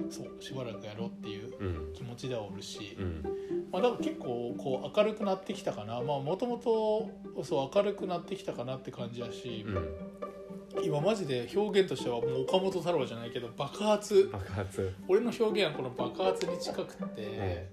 [0.10, 1.94] そうしばらくやろうっていううん。
[1.94, 3.24] 気持ちではおるし、うん。
[3.72, 6.02] まあ、だから結構こう明るくなってきたかな。
[6.02, 7.10] まあもともと
[7.44, 10.84] そう明るくなってきたかなって感じやし、うん。
[10.84, 14.30] 今マジで表現としてはもう岡本太郎じゃないけど爆発。
[14.32, 14.94] 爆発。
[15.08, 17.70] 俺の表現はこの爆発に近くて、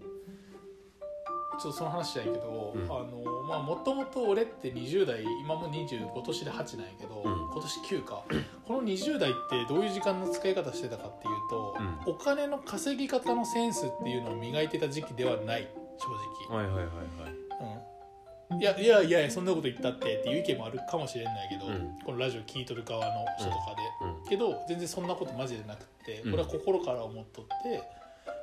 [1.61, 2.83] ちょっとその話じゃないけど、うん。
[2.85, 7.51] あのまあもともと俺って20代今も25今年で8なんやけど、うん。
[7.53, 8.23] 今年9か。
[8.65, 15.69] この20代ってどういう時間の使い方してたかっていうと、うお金の稼ぎ方のセンスっていうのを磨いてた時期ではない
[15.99, 16.09] 正
[16.49, 16.63] 直。
[16.63, 16.93] はいはいはいは
[17.29, 18.53] い。
[18.53, 18.61] うん。
[18.61, 21.99] いやいやいやそんなこと言ったってっていう意見もあるかもしれないけど、うん。
[22.05, 24.29] このラジオ聞いとる側の人とかで、うん。
[24.29, 26.31] けど全然そんなことマジでなくってうん。
[26.31, 27.83] これは心から思っとって、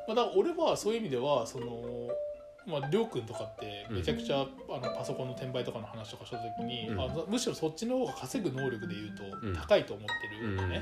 [0.08, 1.66] まあ、だから俺はそういう意味ではその。
[2.66, 7.00] まあ、りょうくんとかってめちゃくちゃ、あのパソコンの転売とかの話とかした時に、うん。
[7.00, 9.54] あのむしろそっちの方が稼ぐ能力でいううん。
[9.54, 10.82] と高いと思ってるのね、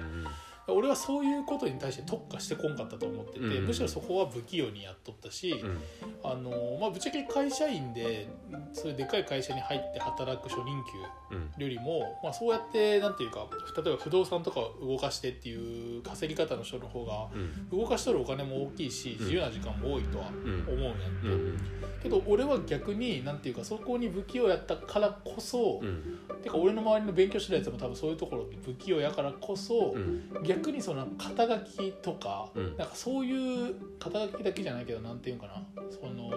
[0.67, 3.65] 俺はそういうことに対して特化してこんかったと思ってて、うん。
[3.65, 5.77] むしろそこは不器用にやっとったし、うん。
[6.23, 8.29] あのまあ、ぶっちゃけ会社員で
[8.71, 10.81] そういうでかい会社に入って働く初任
[11.29, 11.61] 給うん。
[11.61, 13.47] よりも、まあ、そうやってなんていうか
[13.83, 17.69] 例えば不動産とかを動かしてっていう稼ぎ方の人の方がうん。
[17.77, 20.65] 動かしとるお金も大きいし自由な時間も多いとはうん。
[20.67, 21.57] 思うんやって、うん
[22.03, 32.77] けど俺は逆になんていうかそこに不器用やったからこそ、うんてか俺の周りの勉強してるやつも多分そういうところで不器用やからこそ、うん逆にその肩書きとか、うん。
[32.77, 35.63] なんかそういう肩書きだけじゃないけどなんていうかな。
[35.89, 36.31] その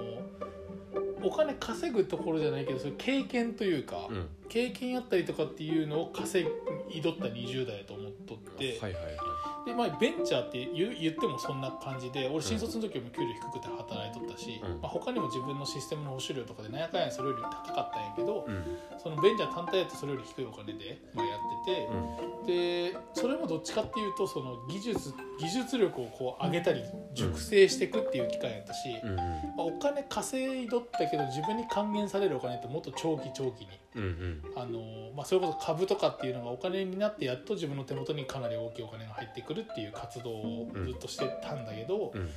[1.23, 4.29] お金稼ぐところじゃないけどそういう経験というか、うん。
[4.49, 6.49] 経験やったりとかっていうのを稼
[6.91, 9.36] いどった20代だと思っとって、はいはいはい
[9.67, 14.81] でまあ、ベンチャーって言う言ってもそんな感じで俺新卒の時も給料低くて働いとったし、うん。
[14.81, 18.63] まあ、他にも自分のシステムの保守料とかで何やかんやそれより高かったんやけど、うん。
[18.97, 29.17] そのベンチャー単体だとそれより低いお金で、まあ、やってて、でそれもどっちかっていうとその技術技術力をこう上げたり熟成していくっていう機会やったし、うん。
[29.17, 34.43] まあ、お金稼いどったけど自分に還元されるお金ってもっと長期長期にうんうん。
[34.57, 42.29] あの、まあ、それこそ株とかっていうのがお金になってやっと自分の手元にかなり大きいお金が入ってくるっていう活動をずっとしてたんだけど、うん。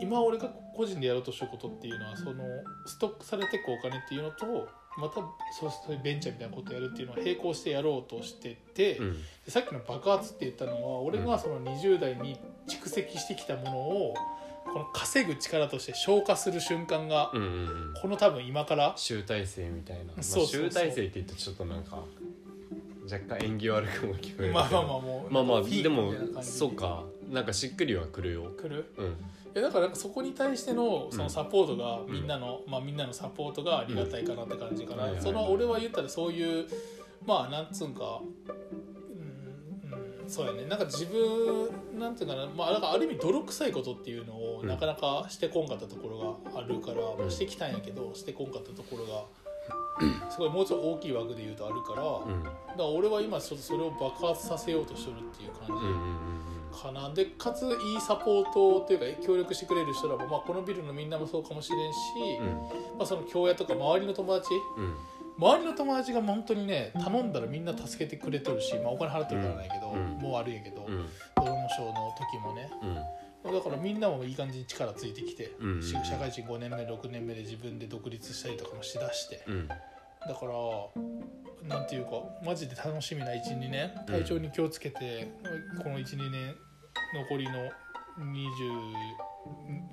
[0.00, 2.44] 今俺が個人でやろうとしたことっていうのはその
[2.86, 5.16] ストックされていくお金っていうのとまた
[5.60, 9.12] そうそういうベンチャーみたいなことをやるっていうのを並行してやろうとしてて、うん。
[9.44, 14.14] でさっきの爆発って言ったのは俺がその20代に蓄積してきたものを
[14.74, 17.50] この稼ぐ力として消化する瞬間がうんうんう
[17.90, 17.94] ん。
[18.02, 21.98] この多分今から集大成みたいな、まあ、集大成って言うとちょっとなんか
[23.04, 27.04] 若干縁起悪くも聞こえるまあまあまあもうまあまあでもそうか。
[27.30, 28.50] なんかしっくりはくるよ。
[28.60, 28.92] 来る。
[28.98, 29.16] うん。
[29.54, 32.12] えだからそこに対してのそのサポートがん。
[32.12, 35.22] みんなの、まあみんなのサポートがありがたいかなって感じかな、うん。
[35.22, 36.66] その俺は言ったらそういう
[37.24, 38.20] まあなんつうんか
[40.26, 40.66] そうやね。
[40.66, 42.46] なんか自分なんていうかな。
[42.46, 44.68] まあだからある意味泥臭いことっていうのをうん。
[44.68, 47.30] なかなかしてこんかったところがあるから、ん。
[47.30, 49.24] してきたんやけどしてこんかったところが
[50.30, 52.42] すごいもうちょっと大きい枠で言うとあるから、うん。
[52.42, 57.08] だから俺は今ちょっとそれを爆発させようとしてるっていう感じ、うんうんかな。
[57.14, 61.98] でかついいサポートというか協力してくれる人らも、まあ、このビルのみんなもそうかもしれんし、
[62.40, 62.46] うん。
[62.98, 64.94] まあ、その京屋とか周りの友達うん
[65.38, 69.98] 周りの友達が本当にね頼んだらみんな助けてくれとるし、まあ、お金払ってるからないけど、うん。
[70.20, 71.06] もう悪いんやけど、うん。
[71.36, 72.70] ドローンショーの時もね
[73.44, 73.52] うん。
[73.52, 75.82] だからみんなもいい感じに力ついてきて、うん。
[75.82, 79.44] し社会人5年目6年目で自分で独立したりとかもしだして。
[79.48, 79.68] うん。
[79.68, 82.10] だからなんていうか
[82.44, 85.32] マジで楽しみな12年体調に気をつけて、
[85.82, 86.54] この12年
[87.14, 87.70] 残りの
[88.18, 88.44] 20、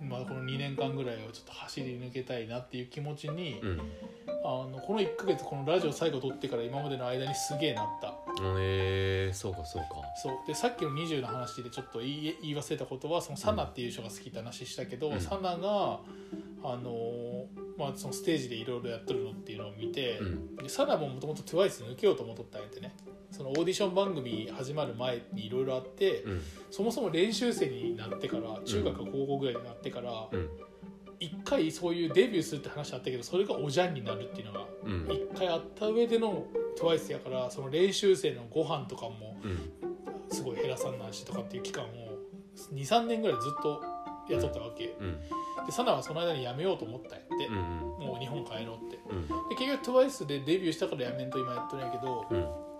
[0.01, 3.81] まあ、この2年間ぐらいをちょっと走り抜けたいなっていう気持ちに、うん。
[4.43, 8.13] あのこの1ヶ月このラジオ最後撮ってから今までの間にすげえなった。
[8.59, 9.89] えー、そうかそうか。
[10.15, 10.47] そう。
[10.47, 15.21] でさっきの20の話でちょっと言い言い忘れたことはそのサナっていう人が好きって話したけど、うん。
[15.21, 15.99] サナが
[16.63, 17.45] あの
[17.77, 20.55] まあ、そのステージでいろいろやっとるのっていうのを見て、うん。
[20.57, 22.93] でサナももともと TWICE 抜けようと思っとったんやってね。
[23.31, 26.41] そのオーディション番組始まる前にいろいろあって、うん。
[26.69, 30.49] そもそも練習生になってから中学か高校ぐらいになってから、うん。
[31.19, 35.07] 一回そういうデビューするって話あったけどそれがおじゃんになるっていうのがうん。
[35.11, 36.45] 一回あった上での
[36.79, 39.71] TWICE やからその練習生のご飯とかもうん。
[40.29, 41.87] すごい減らさんなんしとかっていう期間を
[42.73, 43.83] 23年ぐらいずっと
[44.29, 45.19] やっとったわけ、うん。
[45.65, 47.47] でサナはその間に辞めようと思ったんやって。
[47.47, 48.99] う、んもう日本帰ろうって。
[49.09, 49.27] うん。
[49.49, 52.71] で結局 TWICE でデビューしたから辞めんと今やってるんやけどうん。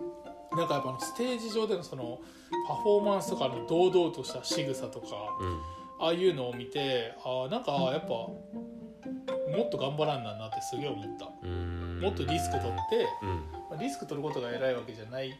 [0.58, 2.20] なんかやっぱステージ上でのその
[2.68, 5.06] パフォーマンスとかの堂々とした仕草とか
[5.40, 5.60] うん
[6.02, 11.28] ああいうのを見てああなんかやっぱもっと頑張らんなんなってすげえ思った。
[11.42, 12.00] うん。
[12.00, 13.28] もっとリスク取ってうん。
[13.70, 15.32] まあリスク取ることが偉いわけじゃないん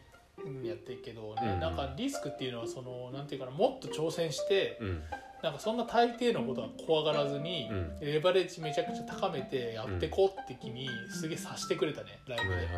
[0.65, 1.61] やってるけどね、うん。
[1.61, 5.03] なんかリスクっていうのはそのなんていうかなもっと挑戦してうん。
[5.43, 7.99] なんかそんな大抵のことは怖がらずに、うん。
[8.01, 12.69] レバレッジめちゃくちゃ高めてやってこうって気にすげえさしてくれたねライブで、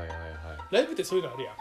[0.70, 1.54] ライブってそういうのあるやん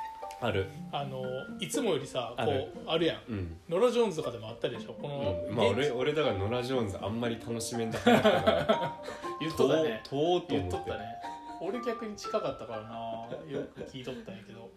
[0.46, 0.68] ある。
[0.92, 1.24] あの
[1.60, 2.52] いつもよりさこある。
[2.52, 3.18] うあるやん。
[3.32, 3.58] うん。
[3.70, 4.94] ノラ・ジョーンズとかでもあったでしょ？
[4.94, 5.56] この、うん。
[5.56, 9.02] まあ現俺俺だからノラ・ジョーンズあんまり楽しめんだったから。
[9.40, 10.02] 言っとったね。
[10.04, 11.06] とうとうと言っ思ってとったね。
[11.62, 13.28] 俺逆に近かったからな。
[13.50, 14.70] よく聞いとったんやけど。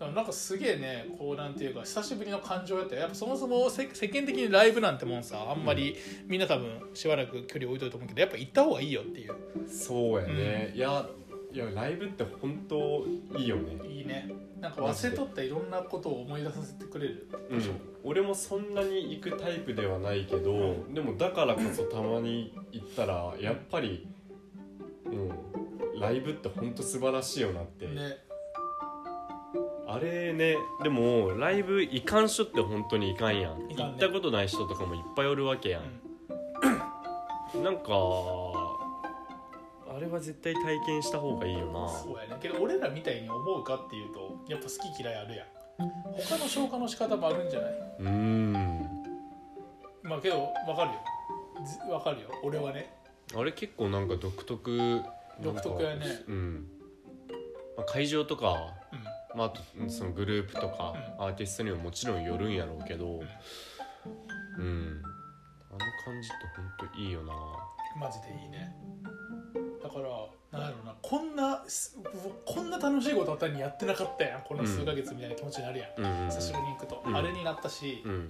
[0.00, 3.02] なんかすげえねこうなんていうか久しぶりの感情やったよ。
[3.02, 9.34] やっぱそもそも世世間的にライブなんてもんさあんまりみんな多分しばらく距離置いとると思うけどやっぱ行った方がいいよっていう。
[9.68, 11.06] そうやね、いや
[11.52, 13.04] いやライブって本当
[13.38, 13.88] いいよね。
[13.88, 14.28] いいね。
[14.60, 17.28] なんか忘れとったいろんなことを思い出させてくれる。
[17.50, 17.62] うん、
[18.04, 24.06] 俺もそんなに行くタイプではないけど、でもだからこそたまに行ったらやっぱり、
[25.06, 28.18] うん、ライブって本当素晴らしいよなって、ね。
[29.88, 33.66] あれねでもライブ行かん人って本当に行かんやん。
[33.66, 33.74] ね。
[33.76, 35.80] 行ったことない人とかもいっぱいおるわけや
[37.54, 37.60] うん。
[37.60, 38.49] ん、 なんかあ
[40.00, 41.88] れは絶対体験した方がいいよな。
[41.88, 42.36] そうやね。
[42.40, 45.46] けど俺らみたいに思うかっていうとやっぱ好き嫌いあるやん。
[46.18, 47.72] 他の消化の仕方もあるんじゃない？
[48.00, 48.88] うーん。
[50.02, 50.98] まあけど分かるよ。
[51.64, 52.28] ず分かるよ。
[52.42, 52.92] 俺はね。
[53.36, 55.02] あれ結構なんか独特。
[55.40, 56.06] 独特やね。
[56.28, 56.66] うん、
[57.76, 59.38] まあ、会場とかうん。
[59.38, 63.20] まあ、あとそのグループとかアーティストにももちろんよるんやろうけど
[64.58, 65.02] うん。
[65.70, 67.32] あの感じってほんといいよな。
[67.98, 68.74] マジでいいね。
[69.49, 69.49] だ
[69.90, 71.96] からなんやろうなこんなす
[72.44, 74.42] こんな楽しいことあったのにやってなかったやん。
[74.42, 76.28] この数ヶ月みたいな気持ちになるやん、うん。
[76.28, 77.16] 久しぶりに行くと、うん。
[77.16, 78.28] あれになったし、うん。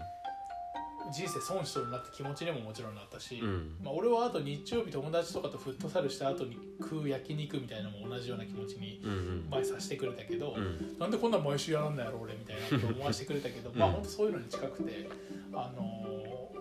[1.12, 3.76] 人生損しとるなって気持ちにももちろんなったし、うん。
[3.82, 9.00] まあ、俺はあと日曜日友達とかとフットサルした後に食う焼肉みたいなのも同じような気持ちに
[9.50, 10.98] 前させてくれたけど、うん。
[10.98, 13.78] なんでこんなん毎週やらんのやろ俺みたいなこと思わせてくれたけど、うん。
[13.78, 15.08] まあ本当そういうのに近くて
[15.54, 16.19] あのー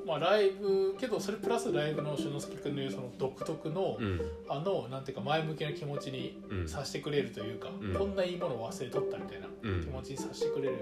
[0.10, 4.20] まあライブけどそれプラスライブの俊之介君の言うその独特の、うん。
[4.50, 6.68] あのなんていうか前向きな気持ちにうん。
[6.68, 7.94] させてくれるというか、ん。
[7.94, 9.82] こんないいものを忘れとったみたいなうん。
[9.82, 10.78] 気持ちにさせてくれる、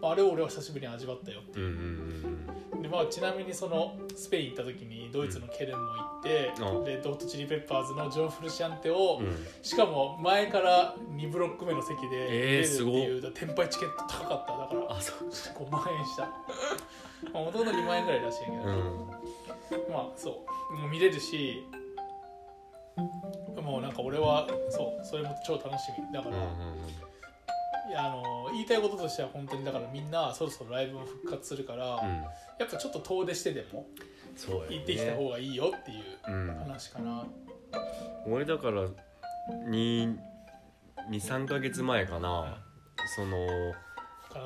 [0.00, 1.58] まあ、あれを俺は久しぶりに味わったよう。
[1.58, 6.84] んうんで、まあ、ちなみにそのスペイン行った時にドイツのケルンも行って、うん。
[6.84, 9.36] レッドホットチリペッパーズのジョン・フルシャンテを、うん。
[9.62, 14.56] しかも前から2ブロック目の席で見れるっていう、テンパイチケット高かった。
[14.56, 15.28] だからあそう。
[15.28, 16.28] 5万円した
[17.32, 19.08] まあほとんど2万円ぐらいらしいんやけど、うん。
[19.92, 20.74] まあそう。
[20.74, 21.64] もう見れるし
[23.62, 26.12] もうなんか俺はそうそれも超楽しみ。
[26.12, 26.48] だから、うんうん
[27.86, 32.22] いやあの言いたいこととしては本当にだからみんなそろそろライブも復活するから、うん。
[32.58, 33.86] やっぱちょっと遠出してでも
[34.70, 36.56] 行ってきた方がいいよっていううん。
[36.60, 37.26] 話かな、
[38.26, 38.88] 俺だから
[39.68, 42.56] 23か月前かな。
[43.16, 43.46] その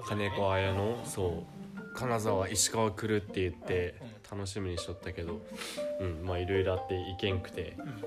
[0.08, 1.44] 金子綾のそ
[1.76, 3.96] う金沢石川来るって言って
[4.30, 5.40] 楽しみにしとったけど
[6.00, 7.74] うんまあいろいろあって行けんくて。
[7.78, 8.04] うん。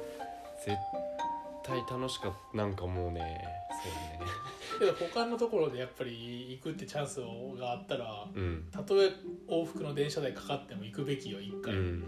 [0.64, 0.78] 絶
[1.64, 2.58] 対楽しかった。
[2.58, 3.44] なんかもうね
[4.80, 7.20] けど他のところでやっぱり行くってチャンス
[7.60, 8.68] があったらそうねうん。
[8.72, 9.12] たとえ
[9.48, 12.04] 往復の電車代かかっても行くべきよ一う回、ん。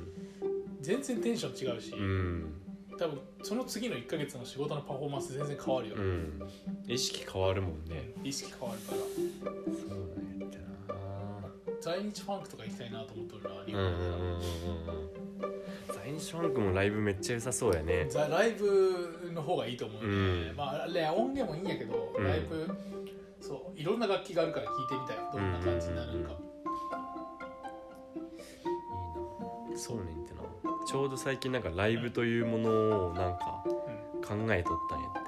[0.82, 2.62] 全然テンション違うし、うん。
[2.98, 6.42] 多分その次の1か月の仕事のパフォーマンス全然変わるよ、うん。
[6.88, 8.12] 意識変わるもんね。
[8.24, 9.02] 意識変わるから。
[9.02, 10.73] そうなんやったな
[11.84, 14.40] 在日ファンクとか行きたいなと思ってるな日本うんうんうんうんうん
[15.88, 18.06] 在日ファンクもライブめっちゃ良さそうやね。
[18.10, 20.12] ザライブの方がいいと思うね、う
[20.54, 20.56] ん。
[20.56, 22.24] まああれ音源もいいんやけど、うん。
[22.24, 22.70] ライブ
[23.42, 25.18] そういろんな楽器があるから聴いてみたい。
[25.34, 26.38] どんな感じになるんか、いい
[29.74, 29.78] な。
[29.78, 30.42] そうねんってな。
[30.88, 33.62] ちょうど最近なんかライブというものをなんか
[34.26, 35.20] 考えとったんやって。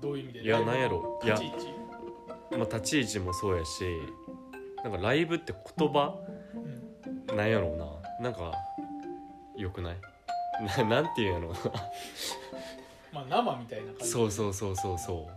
[0.00, 0.42] どういう意味で？
[0.42, 1.20] いやなんやろ。
[1.22, 1.38] いや
[2.50, 3.84] まあ、立ち位置もそうやし
[4.84, 6.14] なんかライブって言葉
[6.54, 8.30] うんなんやろうな。
[8.30, 8.52] なんか
[9.56, 9.96] よくない？
[10.78, 11.54] な なんていうんやろう
[13.14, 14.08] まあ生みたいな感じ。
[14.08, 15.28] そうそうそうそうそ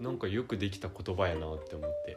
[0.00, 0.02] う。
[0.02, 2.16] なんかよくできた言葉やなって思って。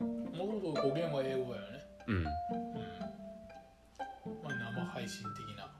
[0.00, 0.06] も
[0.38, 1.84] ともと語源は英語やよね。
[2.08, 2.16] うん。
[2.16, 2.24] うん。
[2.24, 2.30] ま
[4.50, 5.70] あ生配信的な。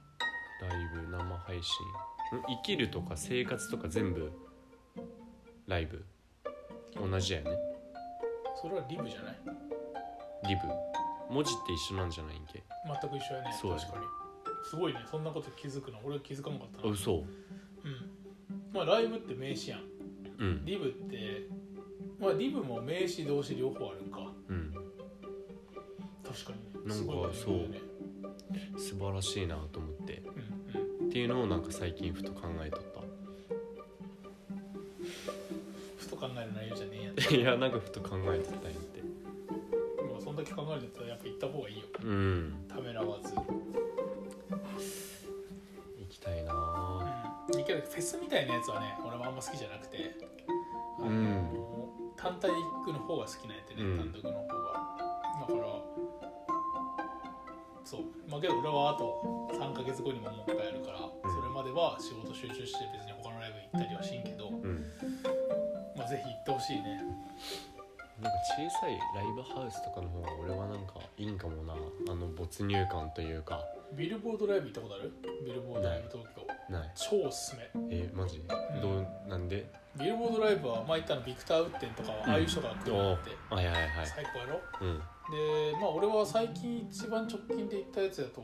[1.47, 1.87] 配信。
[2.39, 4.33] ん生きるとか生活とか全部
[5.66, 6.05] ライブ。
[6.95, 7.51] 同じやね
[8.62, 9.34] それはリブじゃない？
[10.48, 10.62] リブ。
[11.34, 12.62] 文字って一緒なんじゃないんけ？
[12.86, 13.56] 全く一緒やね。
[13.60, 14.04] そうや確かに。
[14.70, 15.00] すごいね。
[15.10, 15.98] そんなこと気づくの。
[16.04, 16.88] 俺気づかなかったな。
[16.88, 17.14] あ嘘。
[17.14, 17.26] うん。
[18.72, 19.80] まあライブって名詞やん。
[20.38, 20.64] うん。
[20.64, 21.48] リブって
[22.20, 24.32] まあリブも名詞動詞両方あるんか。
[24.48, 24.72] うん。
[26.22, 26.86] 確かに。
[26.86, 27.34] なんかすごいね。
[27.34, 27.54] そう。
[27.54, 27.80] ね
[28.76, 30.22] 素晴らしいなと思って。
[30.74, 31.08] うんうん。
[31.08, 33.01] っていうのをなんか最近ふと考えとった
[36.23, 39.03] 考える内容じゃねえやんいやなんかふと考えてたんやって。
[39.03, 41.83] もうそんだけ考えるんだったらやっぱ行った方がいいよ。
[41.99, 42.55] うん。
[42.68, 43.35] ためらわず。
[43.35, 43.43] 行
[46.09, 46.55] きたいな。
[47.51, 47.59] うん。
[47.59, 50.14] いいけどフェスみたいなやつはね俺もあんま好きじゃなくて。
[51.01, 51.51] あの、うん。
[52.14, 53.99] 単体で行くの方が好きなんやってね、うん。
[53.99, 54.55] 単独の方が
[55.43, 55.83] だから
[57.83, 58.03] そう。
[58.31, 64.87] まあけど俺はあと3ヶ月後にももう一回やるから、それまでは仕事集中して別に他のライブ行ったりはしんけど、うん。
[65.22, 65.22] まあ、
[66.12, 67.00] ぜひ行ってほしいね。
[68.20, 71.72] なんか小さいライブハウスとかの方が俺はなんかいいんかもな。
[71.72, 73.64] あの没入感というか。
[73.94, 75.12] ビルボードライブ行ったことある？
[75.46, 76.72] ビルボードライブ東京。
[76.72, 76.90] ない。
[76.94, 77.70] 超おすすめ。
[77.90, 79.06] えマジ、んどう？
[79.26, 79.64] なんで？
[79.96, 84.06] ビルボードライブは前言ったのビクター・ウッテンとかはああいう人が来るのって、おはいはいはい。
[84.06, 84.60] 最高やろ？
[84.82, 84.98] うん。
[84.98, 85.02] で
[85.80, 88.42] まあ俺は最近一番直近で行ったやつだと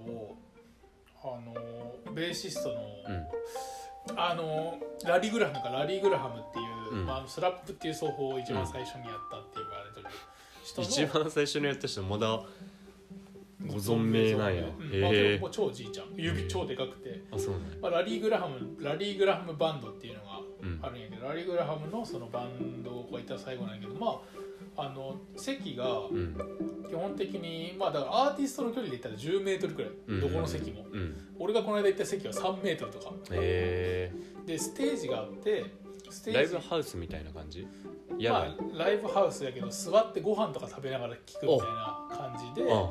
[1.22, 3.26] あのベーシストの、うん。
[4.16, 7.06] あのラリー・グラハムかラリー・グラハムっていう、うん。
[7.06, 10.14] まあ、スラップっていう奏法を一番最初にやったって言われてる
[10.64, 12.40] 人の、一番最初にやった人まだ
[13.66, 14.62] ご存命なんや。
[14.62, 16.06] うんもう超じいちゃん。
[16.16, 17.66] 指超でかくて、あそうなんや。
[17.82, 24.20] まあ、ラリー・グラハムラリー・グラハムバンドっていうのがうんあるんやけど、ラリー・グラハムのそのバンドをこういった最後なんやけどま
[24.76, 26.36] ああの席がうん。
[26.88, 30.20] 基本的にまあだからアーティストの距離で言ったら10メートルくらい、うん。
[30.20, 30.86] どこの席も。
[30.90, 31.16] うん。
[31.38, 33.12] 俺がこの間行った席は3メートルとか。
[33.32, 34.12] へ
[34.46, 35.66] でステージがあって
[36.32, 37.66] ライブハウスみたいな感じ？
[38.18, 42.70] やまあ、ライブハウスやけど座ってご飯とか食べながら聞くみたいな感じで。
[42.72, 42.90] あ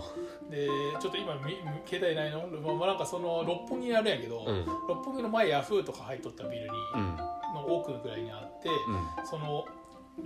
[0.49, 0.67] で
[0.99, 4.65] ちょっと今み携帯ないの、まあ、まあなんかその六本木にあるんやけど、うん。
[4.87, 7.15] 六本木の前ヤフーとか入っとったビルに、うん。
[7.17, 9.27] の奥ぐらいにあって、うん。
[9.27, 9.65] その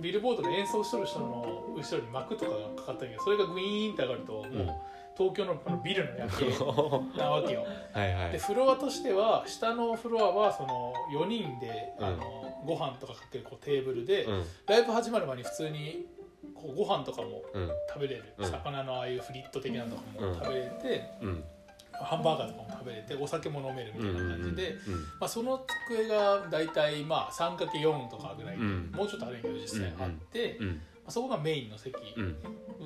[0.00, 4.70] ビルボードで演奏しとる人の後ろに幕とかがかかったんやけどそれがグイーンって上がるともう、うん
[5.14, 6.46] 東京のこのビルの夜景
[7.18, 7.66] なわけよ。
[7.92, 8.32] はいはい。
[8.32, 12.04] でフロアとしては下のフロアはその4人で、うん。
[12.06, 14.44] あのご飯とかかけるこうテーブルで、うん。
[14.66, 16.06] ライブ始まる前に普通に
[16.54, 17.68] こうご飯とかもうん。
[17.88, 18.50] 食べれる、うん。
[18.50, 20.28] 魚のああいうフリット的なのとかうん。
[20.30, 21.44] も食べれて、うん。
[21.92, 32.22] ハンバーガーとかも食べれてお酒も飲めるみたいな感じで、うんまあ、その机が大体まあ 3×4 とかぐらいもうちょっとあるんやけど実際あって、まうんあ、そこがメインの席、う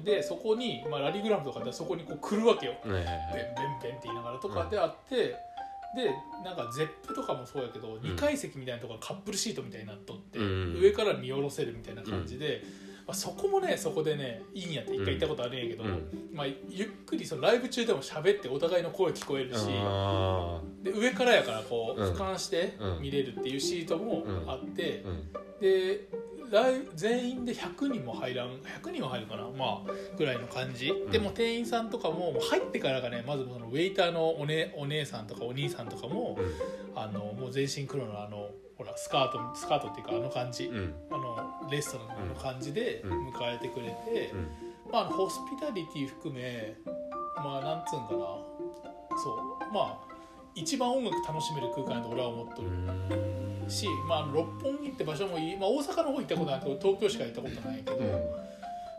[0.01, 0.05] ん。
[0.05, 2.74] でそこに、まあ、ラリーグラムとかでそこにこう来るわけよ。
[2.85, 5.37] ベンいベンベンって言いながらとかであって、
[5.95, 6.11] で
[6.45, 10.78] なんかゼップとかもそうやけど、2階席みたいなところがカップルシートみたいになっとって、うん。
[10.80, 12.62] 上から見下ろせるみたいな感じで、
[13.07, 16.30] まあ、そこもねそこでねいいんやって一回行ったことあるんやけど、うん。
[16.32, 22.12] まあ、ゆっくりそのライブ中でも喋ってお互いの声聞こえるし、あで上からやからこううん。
[22.12, 25.05] 俯瞰してうん見れるっていうシートもあって
[25.61, 26.09] で
[26.94, 28.49] 全員で100人も入らん
[28.82, 31.11] 100人は入るかなまあぐらいの感じ、ん。
[31.11, 36.38] でも店員さんとかも入ってからがねまずそのウェイターのお,、ね、お姉さんとかお兄さんとかも、
[36.94, 40.94] あのもう全身黒のあのほらスカートスカートっていうかあの感じ、うん。
[41.11, 43.28] あのレストランの感じでうん。
[43.28, 44.92] 迎えてくれて、うん。
[44.92, 46.76] まあ、ホスピタリティ含め
[47.36, 48.18] まあなんつうんかな。
[49.18, 49.74] そう。
[49.74, 50.05] まあ
[50.57, 52.68] 一番音楽楽しめる空間だと俺は思っとる。
[52.68, 53.70] うん。
[53.70, 58.46] し、まあ、六本木って場所もいい、まあ、大阪の方行ったことないけど東京しか行ったことないけど、うん。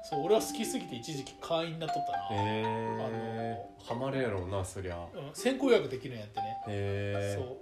[0.03, 4.97] そう俺は好きすぎて一時期会員になっとったな、へえハマるやろうなそりゃ。
[5.13, 7.57] うん、先行予約できるんやってね、へえそう。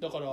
[0.00, 0.26] だから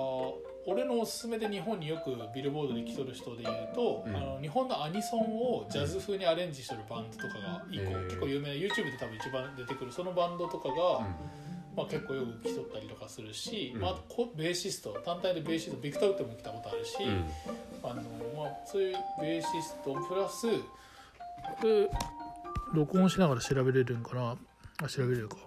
[0.68, 4.16] 俺のおすすめで日本によくビルボードで来とる人で言うと、うん。
[4.16, 8.04] あの日本のアニソンをジャズ風にアレンジしてるバンドとかが一個、へー。
[8.06, 11.08] 結構有名な YouTube で多分一番出てくるそのバンドとかが、
[11.80, 13.96] まあ、結構よく来とったりとかするし、うんまあ、
[14.36, 18.02] ベーシスト単体でベーシストビクターウッドも来たことあるし、うんあの
[18.38, 20.48] まあ、そういうベーシストプラス
[21.62, 21.90] これ
[22.74, 24.36] 録音しながら調べれるんかな？
[24.84, 25.38] あ調べれるか。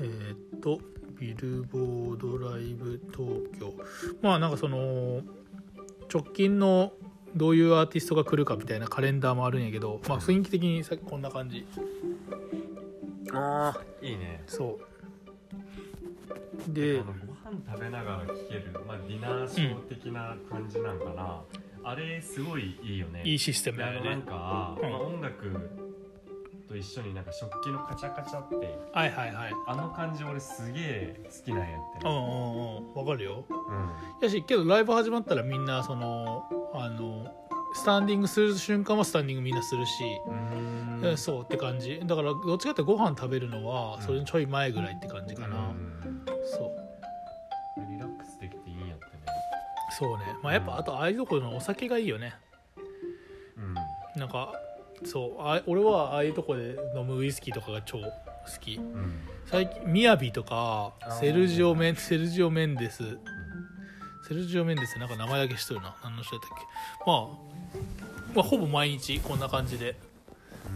[0.00, 0.80] えーっと
[1.20, 3.74] ビルボードライブ東京。
[4.22, 5.20] まあなんかその
[6.12, 6.92] 直近の
[7.36, 11.64] どういうアーティストが来るかみたいなカレンダーもあるんやけど、まあ、雰囲気的にさこんな感じ
[13.32, 14.42] ああいいね。
[14.46, 16.72] そう。
[16.72, 21.42] でご飯食べながら聴ける、まあ、ディナーショー的な感じなんかな、
[21.82, 23.22] あれすごいいいよね。
[23.24, 25.50] いいシステムであのなんだよねか、うんまあ、音楽
[26.68, 28.56] とと一緒になんか食器のカチャカチャって
[28.92, 29.52] はいはいはい。
[29.66, 32.04] あの感じ俺すげえ好きなんやってね。
[32.04, 32.94] うんうんうん。
[32.94, 33.44] わかるよ。
[33.48, 33.90] うん。
[34.22, 37.30] やしけどライブ始まったらみんなそのあの
[37.74, 40.04] スタンディングする瞬間はスタンディングみんなするし、
[41.02, 42.00] うそうって感じ。
[42.04, 46.22] だからどっちかってご飯食べるのはそれにちょい前ぐらいって感じかな、うん。
[46.44, 47.80] そう。
[47.90, 49.10] リラックスできていいんやってね。
[49.98, 50.24] そうね。
[50.42, 52.34] まあやっぱあとああいうところのお酒がいいよね。
[53.56, 53.74] うん。
[54.20, 54.52] なんか
[55.04, 58.04] そうあ俺はああいうとこで飲むウイスキーとかが超好
[58.60, 58.76] き。
[58.76, 59.20] うん。
[59.46, 63.02] 最近みやびとかセルジオメンセルジオ・メンデス。
[64.28, 65.96] セルジオ・メンデスなんか名前だけ知っとるな。
[66.04, 66.64] 何の人だったっけ。
[67.04, 67.51] まあ
[68.34, 69.96] まあほぼ毎日こんな感じで。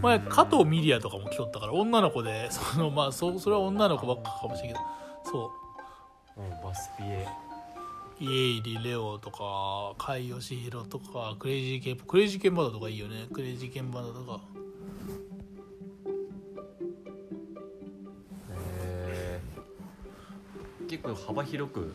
[0.02, 4.80] 前加藤ミリアとかも来とったから女の子でそのまあそそれは女の子ばっかかもしれんけど。
[5.24, 5.52] そ
[6.36, 6.40] う。
[6.40, 7.26] うんバスピエ。
[8.18, 13.26] 家入レオとか甲斐義弘とかクレイジーケンクレイジーケンバンドとかいいよね。
[13.32, 14.40] クレイジーケンバンドとか。
[18.50, 21.94] へー結構幅広く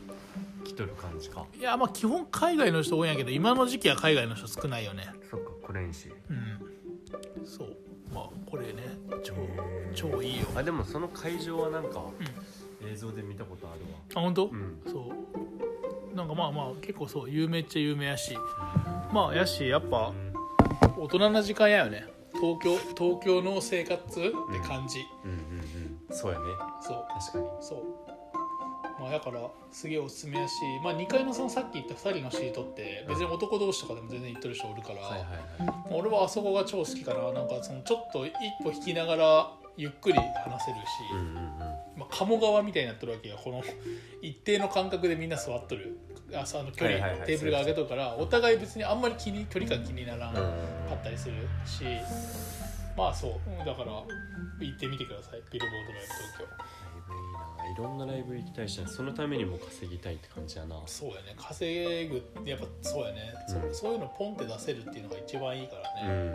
[0.64, 1.45] 来とる感じか。
[1.57, 5.07] いやまあ基本海外の人多いんやけど今の時期は海外の人少ないよね。
[5.30, 7.45] そっかクレンシうん。
[7.45, 7.78] そう。
[8.14, 8.84] まあこれね
[9.24, 9.34] 超
[9.93, 10.47] 超いいよ。
[10.55, 12.03] あでもその会場はなんか
[12.86, 13.82] 映像で見たことある
[14.16, 14.82] あ本当、わうん。
[14.91, 16.16] そう。
[16.16, 18.36] なんかまあまあ結構そう有名っちゃ有名やし。
[19.14, 20.14] まあやしやっぱ
[20.97, 22.05] 大人な時間やよね。
[22.34, 25.38] 東京東京の生活って感じ、うんうん
[26.09, 26.16] うん。
[26.16, 26.45] そうやね。
[26.82, 27.05] そう。
[27.07, 27.45] 確かに。
[27.62, 28.01] そう
[29.02, 35.30] まあだからすげえおすすめやし、まあ、2階のそのさっき言った2人のシートって別に男同士とかでも全然行ってる人おるから、はいはいはい。
[35.60, 38.34] まあ俺はあそこが超好きかななんかそのちょっと一
[38.64, 41.36] 歩引きながらゆっくり話せるし、うんうんうん。
[41.97, 43.64] まあ、鴨川みたいになってるわけよこの
[44.22, 45.97] 一定の間隔でみんな座っとる。
[46.34, 51.36] あその距離、テーブルが上げとるからお互い別にあんまり気に距離感気にならんかうんったりする
[51.66, 51.84] し
[52.95, 53.32] まあそう。
[53.49, 53.91] うんだから
[54.62, 55.41] 行ってみてください。
[55.52, 56.80] ビルボードライブ東京
[57.72, 60.76] いろんなライブ行きたいしそのためにも稼ぎたいって感じやな。
[60.86, 61.36] そうやね。
[61.38, 63.76] 稼ぐやっぱそうやね、そうん。
[63.76, 66.34] そういうのポンって出せるっていうのが一番いいからね、うん。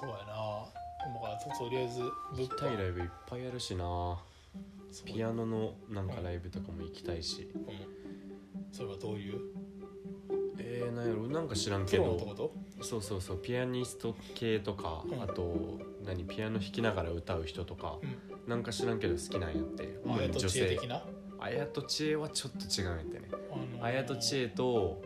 [0.00, 0.66] そうやな。
[1.14, 4.18] だからととりあえず行きたいライブいっぱいあるしな。
[5.04, 7.50] ピアノのなんかライブとかも行きたいし。
[7.54, 9.40] うん、それはどういう？
[10.58, 11.28] えー、なんやろ。
[11.28, 13.42] なんか知らんプけどそうそうそう。
[13.42, 15.22] ピアニスト系とか、うん。
[15.22, 16.24] あと何？
[16.24, 19.98] ピアノ弾きながら歌う人とか、うんなんか知らんけど好きなんやって。
[20.08, 21.04] あやと知恵的な？
[21.38, 23.28] あやと知恵はちょっと違うんやってね。
[23.30, 23.84] あのー。
[23.84, 25.02] あやと知恵と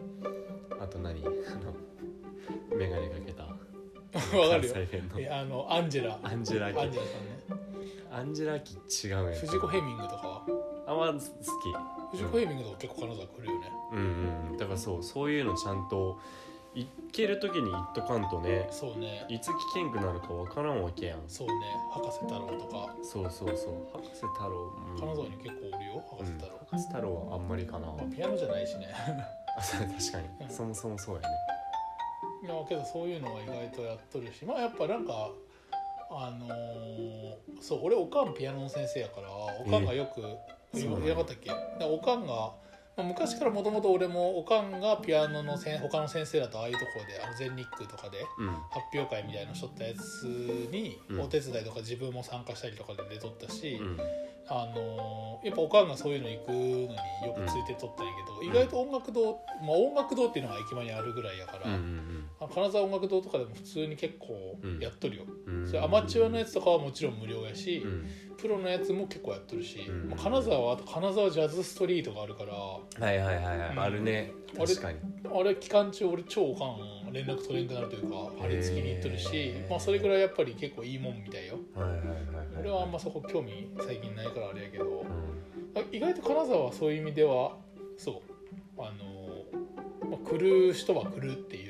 [0.79, 1.21] あと何？
[1.25, 1.75] あの
[2.77, 3.43] 眼鏡かけた。
[3.45, 4.75] わかるよ。
[5.33, 6.19] あのアンジェラ。
[6.23, 7.01] アンジェラアンジェラさんね。
[8.13, 9.47] アンジェラアキ違うんやって。
[9.47, 10.43] 藤子ヘミングとかは？
[10.87, 11.25] あまあ好き。
[12.13, 13.99] 藤子ヘミングとか結構金沢来るよね、うん
[14.51, 14.57] うん。
[14.59, 16.19] だからそうそういうのちゃんと
[16.75, 19.27] 行ける時に行っとかんとねそうね。
[19.29, 21.21] いつ危険くなるかわからんわけやん。
[21.27, 21.55] そうね。
[21.91, 22.95] 博士太郎とか。
[23.03, 23.89] そうそうそう。
[23.93, 26.05] 博士太郎、うん、金沢に結構おるよ。
[26.11, 26.59] 博士太郎、うん。
[26.67, 27.87] 博士太郎はあんまりかな。
[27.89, 28.89] まあ、ピアノじゃないしね。
[29.59, 30.47] あそう確かうん。
[30.47, 31.29] にそもそもそうやね。
[32.43, 34.45] いやけどそういうのは意外とやっとるし。
[34.45, 35.31] まあやっぱなんか
[36.13, 41.07] あのーそう俺おかんピアノの先生やからおかんがよく言えそうなんや。
[41.07, 41.79] 言わなかったっけ？
[41.79, 42.53] でおかんが、
[43.01, 48.49] まあ、昔からもともと俺もおかんがピアノのせん他の先生だとああいうところであの全日空とかでうん。
[48.71, 50.25] 発表会みたいなのしとったやつ
[50.71, 51.21] にうん。
[51.21, 53.99] お手伝いとか自分も参加したりとかで出とったし、うん。
[54.49, 56.93] あのーやっぱおかんがそういうの行くのによ
[57.35, 58.45] くついてとったんやけど、ん。
[58.45, 59.33] 意外と音楽堂、
[59.63, 65.67] まあ、音楽堂っていうのが駅前にあるぐらいやから、うんうんあの金沢音楽堂とかでも普通に結構やっとるよ、うん。
[65.67, 68.09] それアマチュアのやつとかはもちろん無料やし、うん
[68.41, 70.11] プロのやつも結構やっとるし、うん。
[70.11, 72.81] まあ、金沢はあと金沢ジャズストリートがあるからは
[73.13, 73.81] いはいはいはい、うん。
[73.81, 74.33] あるね。
[74.57, 74.99] あれ確かに。
[75.33, 81.59] あれ期間中俺超おかん連絡取れんくなるというか張り付きに行っとるしへ、ーまあ、それぐらいやっぱり結構いいもんみたいよ。
[81.75, 82.17] はいはいはいはい。
[82.61, 85.05] 俺はあんまそこ興味最近ないからあれやけどう
[85.93, 87.57] 意外と金沢はそういう意味では
[87.97, 88.31] そう。
[88.79, 91.70] あの、まあ、来る人は来るっていう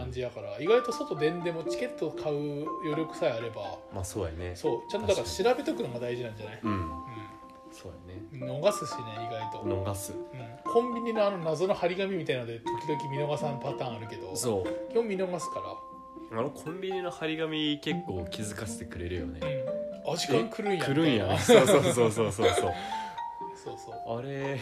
[0.00, 4.54] 感じやから意外と外出んでもチケット買う余力さえあればまあそうやね。
[4.54, 6.90] そうちゃんとだから調べとくのが大事なんじゃない、うん、うん、
[7.72, 8.22] そうやね。
[8.32, 9.58] 逃すしね意外と。
[9.64, 14.92] 逃す、うん、コンビニのあの謎の張り紙みたいなので時々見逃さんパターンあるけどそう。
[14.92, 16.38] 基本見逃すから。
[16.38, 19.40] あのコンビニの張り紙結構気づかせてくれるよね、
[20.06, 22.52] うん、あ時間来るんや来るんやそうそうそうそうそうそう。
[23.64, 24.18] そうそう。
[24.18, 24.58] あれ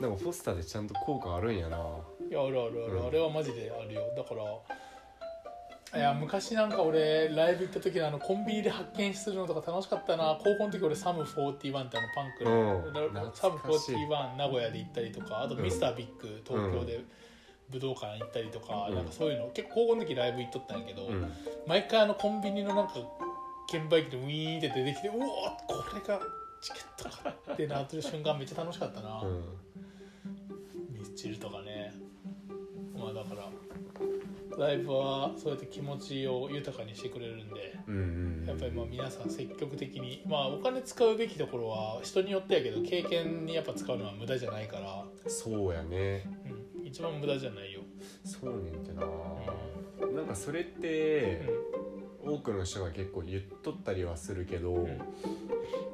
[0.00, 1.76] なんかポスターでちゃんと効果あるんやな。
[1.76, 3.06] いやあるあるある、うん。
[3.06, 4.02] あれはマジであるよ。
[4.16, 10.38] だからいや昔なんか俺ライブ行った時のあのコンビニで発見するのとか楽しかったな。
[10.38, 13.32] 高校の時俺サム41ってあのパンクの、うん。
[13.34, 13.96] サム懐かしい。
[13.96, 15.62] 41名古屋で行ったりとかあとうん。
[15.62, 17.04] ミスタービッグ東京で
[17.70, 18.94] 武道館行ったりとか,、うん。
[18.94, 21.32] なんかそういうの結構高校の時ライブ行っとったんやけど、うん。
[21.66, 22.94] 毎回あのコンビニのなんか
[23.70, 25.22] 券売機でウィーンって出てきてうおー
[25.66, 26.20] これが
[26.60, 29.44] チケットかってなってる瞬間めっちゃ楽しかったな、うん
[30.98, 31.92] ミスチルとかね。
[32.98, 33.48] まあだから
[34.58, 46.24] ライブはそうやって気持ちを豊かにしてくれるんでうんうんやっぱりまあ皆さん積極的にまあお金使うべきところは人によってやけど経験にやっぱ使うのは無駄じゃないから、そうやね。
[46.80, 47.82] うん、一番無駄じゃないよ、
[48.24, 49.04] そうねんってな。
[49.04, 50.80] うなんかそれっん。
[50.80, 51.42] て
[52.24, 54.98] 多くの人が結構言っとったりはするけど、ん。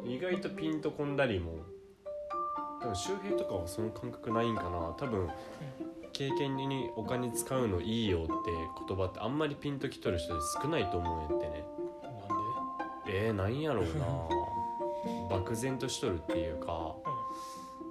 [0.06, 1.52] 意外とピンとこんだりも
[2.84, 4.94] 多分周平とかはその感覚ないんかな。
[4.98, 5.30] 多分
[6.12, 8.32] 経験にお金使うのいいよって
[8.86, 11.64] 言葉ってあんまりピンときとる人で少ないと思うんやってね。
[12.02, 12.12] なん
[13.06, 13.26] で？
[13.26, 14.06] えー、なんやろうな。
[15.30, 16.94] 漠然としとるっていうか、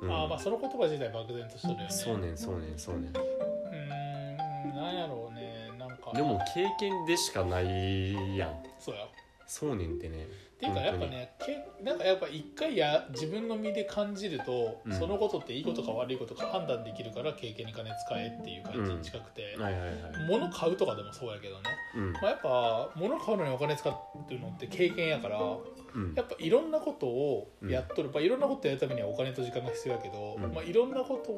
[0.02, 0.12] うん。
[0.12, 1.90] ああまあその言葉自体漠然としてるよね。
[1.90, 3.06] そうねんそうねんそうねん。
[3.10, 6.12] うーんなんやろうねなんか。
[6.14, 8.64] でも経験でしかないやん。
[8.80, 9.08] そうや。
[9.48, 10.28] そうねんってね
[10.64, 14.94] っていうかやっぱねけなんかやっぱ一回や自分の身で感じると、うん。
[14.94, 19.92] そのことっていいことか悪いことか判断できるから経験に金使えっていう感じに近くて、はいはいはい。
[20.30, 21.62] 物買うとかでもそうやけどね、
[21.96, 22.14] うん。
[22.14, 23.94] まあ、やっぱ物買うのにお金使っ
[24.28, 26.14] てるのって経験やからうん。
[26.16, 30.54] やっぱいろんなことをやっとる、まあ、いろんなことやるためにはお金と時間が必要やけど、うん。
[30.54, 31.38] まあ、いろんなこと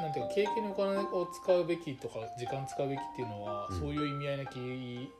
[0.00, 3.80] なんていうか経験にお金を使うべきとか時間使うべきっていうのは、うん。
[3.80, 5.10] そういう意味合いなき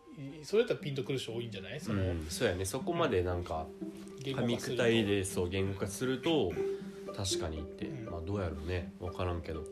[0.42, 1.80] それだったらピンとくる人多いんじゃない？
[1.80, 2.64] その、うん、そうやね。
[2.64, 3.66] そこまでなんか
[4.22, 6.52] 言噛み化すると砕いでそう言語化すると
[7.16, 8.10] 確かにって、うん。
[8.10, 8.92] まあどうやろうね。
[9.00, 9.64] 分からんけど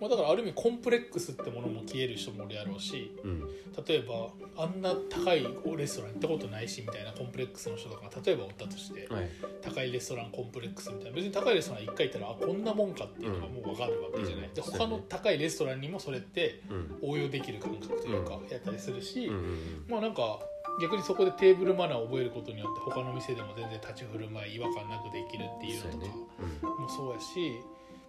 [0.00, 3.40] まあ、だからある意味コンプレックスってものも消える人もおるやろうしうん。
[3.86, 9.28] 例えばあんな高いレストラン行ったことないしみたいなコンプレックスの人とかが例えばおったとしてはい。
[9.62, 14.54] 高いレストランコンプレックスみたいな別に高いレストラン1回行ったらあこんなもんかっていうのがもう分かるわけじゃない、うん。
[14.54, 16.98] で他の高いレストランにもそれってうん。
[17.02, 20.40] 応用できる感覚というかやったりするし、うんうんまあなんか
[20.80, 25.98] 逆にそこでテーブルマナーを覚えることによって他の店でも全然立ち振る舞い違和感なくできるっていうのと
[26.66, 27.60] かもそうやし、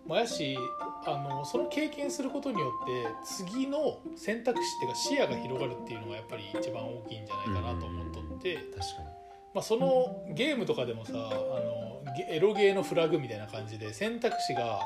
[0.07, 0.57] まあ、やし
[1.05, 9.24] あのその経験することによって次の選択肢っていうか視野が広がるっていうのがやっぱり一番大きいんじゃないかなと思っとって、確かに。
[9.55, 14.81] まあ、そのゲームとかでもさあのゲエロゲーのフラグみたいな感じで選択肢が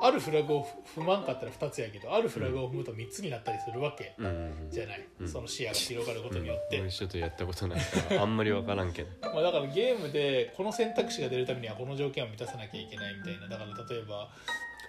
[0.00, 5.28] あるフラグを踏まんかったら2つやけどあるフラグを踏むと3つになったりするわけにうんうんうんじゃない、うん。
[5.28, 6.76] その視野が広がることによって。
[6.76, 9.08] うん、俺ちょっとやったことないからあんまり分からんけど。
[9.34, 13.48] まあ、だからゲームでこの選択肢が出るためにはこの条件を満たさなきゃいけないみたいな。
[13.48, 14.30] だから例えば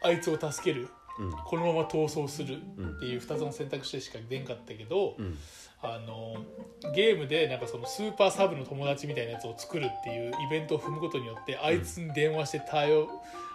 [0.04, 0.88] あいつを助ける。
[1.18, 1.32] うん。
[1.32, 5.36] このまま逃走するうんっていう2つの選択肢しか出んかったけど、うん
[5.84, 6.38] あの
[6.94, 13.10] ゲームでなんかそのスーパーサブの友達みたいなやつを作るっていうイベントを踏むことによってあいつに電話して対応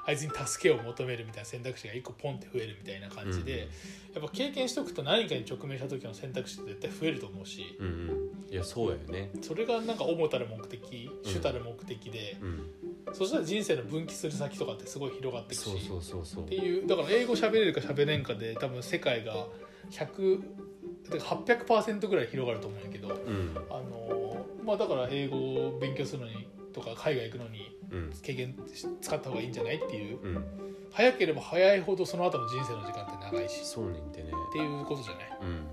[0.07, 3.69] あいつに助けを求めるみたいな選択肢が1個ポンって増えるみたいな感じで、
[4.15, 7.77] やっぱ経験しておくと何かに直面した時の選択肢って絶対増えると思うし。
[7.79, 8.53] うんうん。
[8.53, 9.31] いやそうやよね。
[9.43, 13.15] それがなんか主たる目的主たる目的で、うん。
[13.15, 15.71] そしたら人生の分岐する先とかってすごい広がっていくし。
[15.71, 16.45] そうそうそうそう。
[16.47, 19.47] っていうだから英語喋れるか喋れんかで多分世界が
[19.91, 20.78] 100だから
[21.17, 23.57] 800%ぐらい広がると思うんやけどうん。
[23.71, 28.13] あのまあだから英語を勉強するのにとか海外行くのにうん。
[28.23, 28.55] 経験
[29.01, 30.21] 使った方がいいんじゃないっていう。
[30.23, 30.45] うん。
[30.93, 33.65] 早ければ早いほどその後の人生の時間って長いし。
[33.65, 34.31] そうねんってね。
[34.51, 35.67] っていうことじゃない、うん。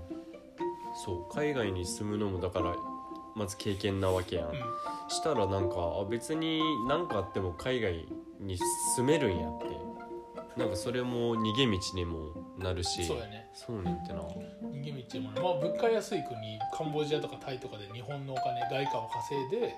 [1.04, 2.74] そう海外に住むのもだから
[3.34, 4.52] まず経験なわけやん、う
[5.08, 8.06] したらなんかあ別に何かあっても海外
[8.40, 8.58] に
[8.96, 9.66] 住めるんやって
[10.56, 13.02] なんかそれも逃げ道にもなるし。
[13.02, 13.50] ん、そうやね。
[13.52, 14.20] そうねんってな。
[14.20, 16.34] 逃げ道もね、まあ、物価安い国
[16.72, 19.74] カンボジアとかタイとかで日本のお金外貨を稼いで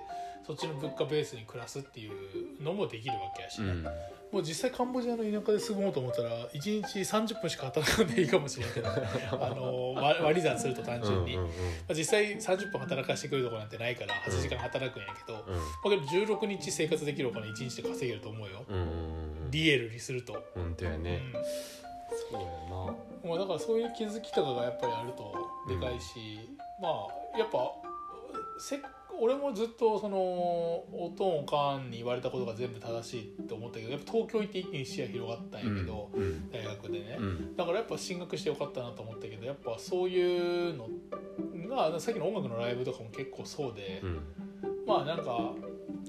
[0.49, 3.61] そっちの物価ベースに暮らすっていうのもできるわけやし。
[3.61, 3.83] ね、うん。
[3.83, 11.55] もう実際カンボジアの田舎で住もうと思ったら1日30分しか働かんでいいかもしれんけど あの割割り算すると単純に、うんうんうんま
[11.89, 15.41] あ、実際30分働かしてくれるとこなんてないから8時間働くんやけど、ま
[15.85, 22.95] あ、けど16日生活できるお金1日で稼げると思うよ、うんうんうんリエルにすると、本当やね、うそうやな。
[23.23, 25.33] うんまあ、だからそういう気づきとかがやっぱりあると
[25.67, 26.39] でかいし、
[26.79, 27.71] まあやっぱ
[28.59, 28.79] せ
[29.21, 37.55] 俺もずっとそのおとんおかんに言われたことが全部正しいって思ったけどやっぱ東京行って一気に視野広がったんやけど、うん大学でね、うん。
[37.55, 40.87] だからやっぱ進学してよかったなと思ったけどやっぱそういうの
[41.69, 44.19] がさっきの音楽のライブとかも結構そうで、うん。
[44.87, 45.53] まあなんか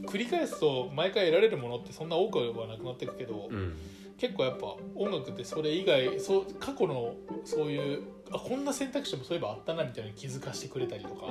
[0.07, 3.77] 繰り返すと毎回得られるものってそんな多くはなくなっていくけど、うん。
[4.19, 8.03] 結構やっぱ音楽ってそれ以外そう過去のそういう
[8.33, 11.27] あこんな選択肢もそういえばあったなみたいな気づかしてくれたりとか、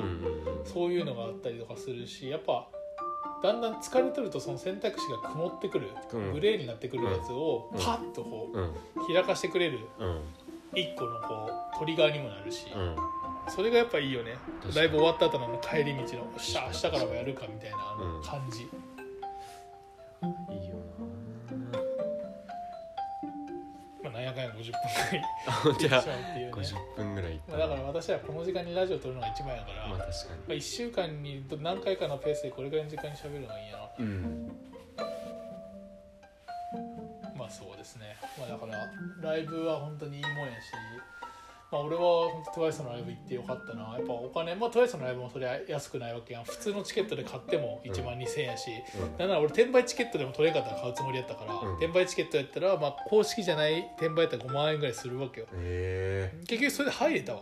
[0.66, 2.68] そういうのがあったりとかするしやっぱ
[3.42, 6.34] だんだん疲れてるとその選択肢が曇ってくる、うん。
[6.34, 7.80] グレーになってくるやつをうん。
[7.80, 10.22] パッとこう開かしてくれるうん。
[10.76, 12.96] 一個のこうトリガーにもなるし、うん。
[13.48, 14.36] それがやっぱいいよね。
[14.76, 18.24] ライブ終わった後の帰り道の「よっしゃ明日からもやるか」みたいなあのうん。
[18.24, 18.66] 感じ、い
[20.68, 20.69] い
[24.30, 25.22] よまあ、なんやかんや50分ぐらい
[25.74, 26.04] なじゃあっ
[26.34, 26.52] ていうね。
[26.54, 33.78] 50分ぐらいいったまあだから私はこの時間にラジオ撮るのが一番やから、まあ、まあ確か1週間に何回かのペースでこれぐらいの時間に喋るのがいいんや。
[33.78, 34.52] なにうん。
[37.38, 40.72] まあそうですね、まあ、だからライブは本当にいいもんやし、
[41.72, 43.94] まあ、俺は本当 TWICE のライブ行ってよかったな。
[43.96, 46.44] やっぱお金、まあ、TWICE のライブもそりゃ安くないわけやん。
[46.44, 48.72] 普通のチケットで買っても1万2000円やし、
[49.20, 51.78] なんなら俺転売チケットでも取れんかったら買うつもりやったから、うん。
[51.78, 55.48] 転売チケットやったら、まあ、公式じゃない転売やったら5万円ぐらいするわけよ。
[55.54, 56.34] え。
[56.48, 57.42] 結局それで入れたわ。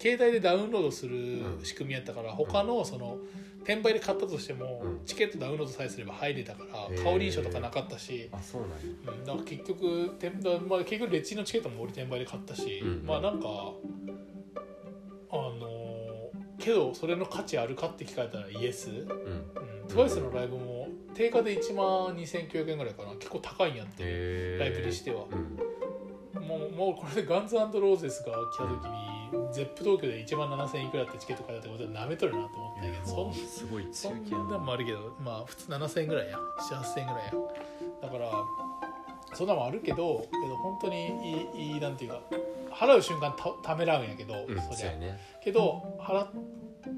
[0.00, 3.18] 携帯でダウンロードする仕組みやったから、他のその
[3.62, 5.00] 転売で買ったとしても、うん。
[5.04, 8.76] チケットダウンロードさえすれば入れたから顔認証とかなかったし、あそうなんや。
[9.12, 13.48] うん、だから結局転売、まあ、結局レッチのチケットも俺転売で買ったし、うんまあなんか
[15.32, 15.90] あのー
[16.58, 19.06] けどそれの価値あるかって聞かれたらイエス、うん、うん。
[19.88, 23.12] TWICE のライブも定価で1万2900円ぐらいかな。
[23.14, 26.46] 結構高いんやって、ライブにしては、うん。
[26.46, 36.38] もうもうこれでガンズローゼスが来た時に、ゼップ東京で1万7000円いくらってチケット買ったってことはなめとるなと思ったけどそんすごい強気やなんもあるけどまあ普通7000円ぐらいや。
[36.70, 37.32] 7000円ぐらいや。
[38.02, 38.30] だから
[39.34, 41.06] そんなもんあるけどけど本当に
[41.56, 42.20] いいいいなんていうか
[42.72, 44.62] 払う瞬間たためらうんやけど、うんそりゃ。
[44.62, 45.20] そうやね。
[45.42, 46.30] けど払っ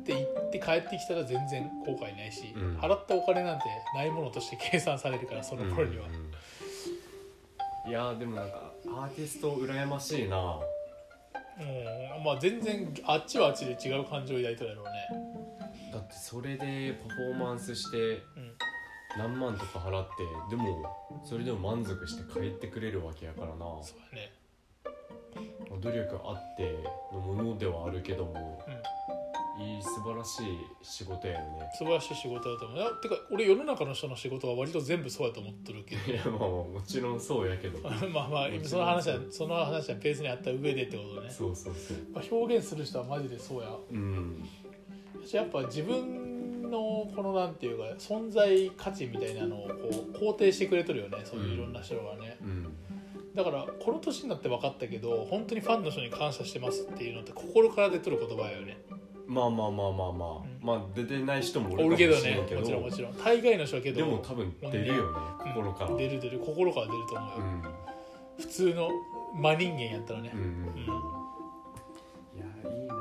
[0.05, 2.77] て行って帰ってきたら全然後悔ないし、うん。
[2.79, 3.65] 払ったお金なんて
[3.95, 6.31] ないものとして計算されるからその頃には、うんうん
[7.85, 10.37] いやーでもなんかアーティスト羨ましいな。
[11.59, 12.25] うん。
[12.25, 15.42] まあ全然あっちはあっちで違う感情を抱いてるやろうね
[15.93, 18.53] だってそれでパフォーマンスしてうん。
[19.19, 23.57] 何万とか払ってでもそれでも満足して帰ってくれるわけやからな。
[23.83, 24.33] そうやね。
[25.81, 26.79] 努力あって
[27.13, 28.83] のものではあるけどもうん。
[29.61, 31.71] いい素晴らしい仕事やよね。
[31.75, 32.79] 素晴らしい仕事だと思う。
[32.79, 36.13] いやてか俺世の中の人の仕事は割と全部そうやと思ってるけど。
[36.13, 37.81] いやまあもちろんそうやけど。
[38.09, 41.97] まあまあ今その話はその話はペースにあった上でってことね、そうそうそう。
[42.15, 43.77] まあ、表現する人はマジでそうや。
[43.91, 44.49] うん
[45.33, 49.75] やっぱ自分のこのなんていうか存在価値みたいなのをこ
[50.15, 52.67] う肯定してくれとるよねそういういろんな人がね、うん。
[53.35, 58.79] だからこの年になって分かったけど本当にファンの人に感謝してますっていうのって心から出とる言葉やよね。
[59.27, 60.59] まあまあまあまあまあ、うん。
[60.61, 62.21] まあ出てない人もおるけど。
[62.21, 63.17] ねもちろんもちろん。
[63.17, 65.01] 大概の人はけどでも多分出るよね
[65.47, 65.53] うん。
[65.55, 65.97] 心から。
[65.97, 66.39] 出る出る。
[66.41, 67.63] 心から出ると思うよ、うん。
[68.39, 68.89] 普通の
[69.35, 70.33] 真人間やったらね。
[70.35, 70.41] うん。
[70.41, 70.47] うん。
[70.47, 71.23] うん
[72.35, 72.95] いやいいな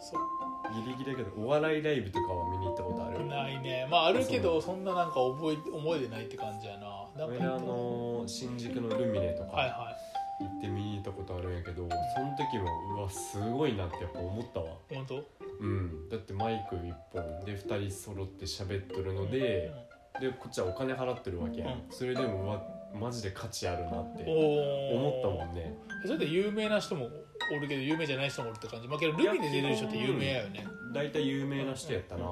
[0.00, 0.37] そう
[0.84, 3.26] ギリギリだけどお笑いライブとかは見に行ったことある？
[3.26, 3.86] ないね。
[3.90, 7.26] まああるけどそんななんか覚え思い出ないって感じやな。
[7.26, 9.96] 俺あの新宿のルミネとかはいは
[10.40, 14.66] 行って見に行ったことあるんやけど、その時もうわすごいなってやっぱ思ったわ。
[14.90, 15.24] い本当？
[15.60, 16.08] うん。
[16.08, 19.72] だってマイク1本で2人揃って喋っとるので、
[20.20, 21.82] でこっちはお金払ってるわけやん、うん。
[21.90, 22.62] それでもうわ
[22.94, 25.76] マジで価値あるなってお思ったもんね。
[26.06, 27.08] それで有名な人も
[27.50, 28.88] おるけど有名じゃない人もおるって感じ。
[28.88, 30.66] まあけどルミネ出てる人って有名やよね。
[30.94, 32.24] 大体有名な人やったな。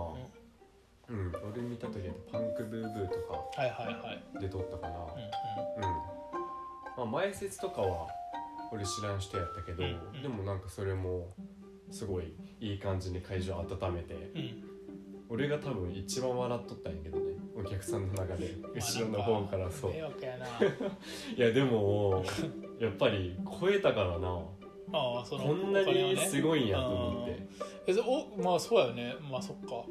[1.09, 4.41] うん俺見た時はパンクブーブーとかはいはいはい。
[4.41, 4.99] 出とったかな。
[4.99, 5.91] うんうん。
[7.05, 8.09] うん、まあ、前説とかは
[8.73, 10.23] 俺知らん人やったけど、うんうん。
[10.23, 11.29] でもなんかそれも
[11.91, 14.65] すごいいい感じに会場温めてうん。
[15.29, 18.57] 俺が多分一番笑っとったんやけどねお客さんの中で。
[18.75, 19.93] 後ろの方からそう。
[21.37, 22.25] いやでも
[22.81, 24.41] やっぱり超えたからな
[24.93, 27.49] ああそのこんなにすごいんやと思って、
[27.87, 29.15] えそおまあそうやよね。
[29.31, 29.85] まあそっか、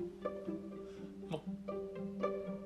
[1.29, 1.39] ま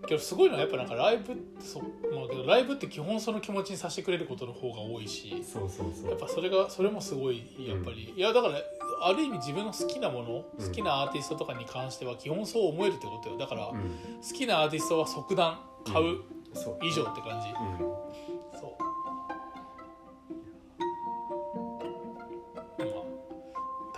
[0.07, 1.86] けどすごいのはやっぱなんかライブそ,、ま
[2.25, 5.43] あ、けどライブって基本その気持ちにさせてくれることの方が多いし。
[5.43, 6.09] そうそうそう。
[6.09, 8.61] やっぱそれがそれもすごいやっぱり、いやだから
[9.03, 10.67] ある意味自分の好きなもの、うん。
[10.67, 13.38] 好きなアーティストとかに関しては基本そう思えるってことよ。
[13.38, 13.77] だから、う好
[14.34, 16.19] きなアーティストは即断買う。
[16.82, 18.09] 以上って感じ、うん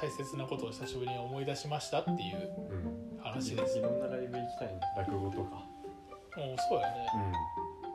[0.02, 3.20] 大切なことを久しぶりに思い出しましたっていううん。
[3.22, 3.78] 話です。
[3.78, 5.52] いろんなライブ行きたいね落語とか。
[6.38, 7.08] もうそうやね。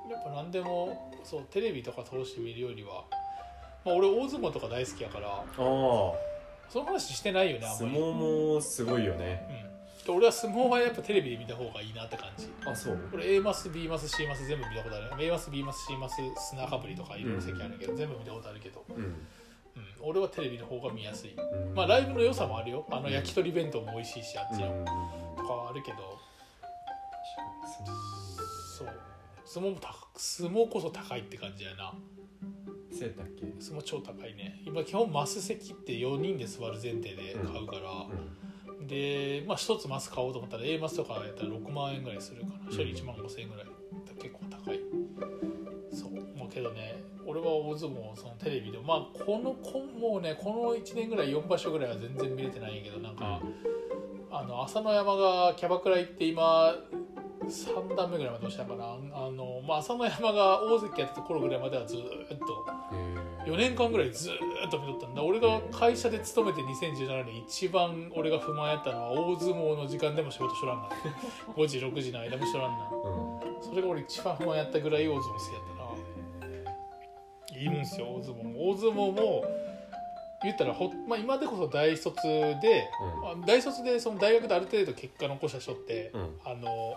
[0.09, 3.05] うやっぱ何でもそうテレビとか通して見るよりは、
[3.85, 6.15] まあ、俺大相撲とか大好きやからんあそ
[6.77, 9.45] の話してないよねああんまり、相撲もすごいよね。
[9.99, 12.49] うん、で俺は相撲はやっぱテレビで見た方がいいなって感じ。
[12.65, 12.99] あそう。
[13.15, 15.25] 俺 A マス B マス C マス全部見たことある。
[15.25, 16.15] A マス B マス C マス
[16.51, 19.27] 砂かぶりとかいろいろ席あるけど、全部見たことあるけど、うん
[19.77, 21.35] うん、俺はテレビの方が見やすい。
[21.35, 22.87] うんまあライブの良さもあるよ。
[22.91, 24.85] あの焼き鳥弁当も美味しいしあっちの、うん。
[25.37, 25.99] とかはあるけど。
[28.79, 28.89] そう。
[29.45, 31.95] 相撲も高相撲こそ高いって感じやな。
[32.91, 33.45] そうやったっけ？
[33.61, 34.62] 相撲超高いね。
[34.64, 38.07] 今基本マス席って4人で座る前提で買うから、
[38.70, 38.87] うん。
[38.87, 42.55] でまあ1つマス買おうと思ったら A マスとかやったら6万円ぐらいするかな。
[42.55, 42.68] うん。
[42.68, 43.66] 1人1万5千円ぐらい。
[44.18, 44.41] 結構
[47.47, 53.40] は大相撲そのテレビでまあこのこもうねこの1年ぐらい4場所ぐらいは全然見れてないけどなんか、
[54.30, 56.74] あの朝乃山がキャバクラ行って今
[57.49, 58.84] 3段目ぐらいまで落ちたかな。
[58.84, 62.03] あの、まあ、朝乃山が大関やってた頃ぐらいまではずーっ
[62.38, 62.66] と。
[62.92, 63.53] へー。
[63.53, 64.34] 4年間ぐらいずー
[64.66, 65.22] っと見とったんだ。
[65.22, 70.88] 俺が会社で勤めて2017年一番俺が不満やったのは大相撲の時間でも仕事しとらんな。
[71.55, 72.90] 5時6時の間もしとらんな。
[72.90, 73.62] うん。
[73.62, 75.74] それが俺一番不満やったぐらい大相撲好きやった。
[75.74, 75.76] な
[77.59, 78.43] いいもんすよ大相撲。
[78.45, 79.45] も大相撲も
[80.43, 82.89] 言ったらほ、まあ、今でこそ大卒で、
[83.35, 83.43] うん。
[83.43, 86.41] あ大卒でその大学である程度結果残した人って、うん。
[86.45, 86.97] あの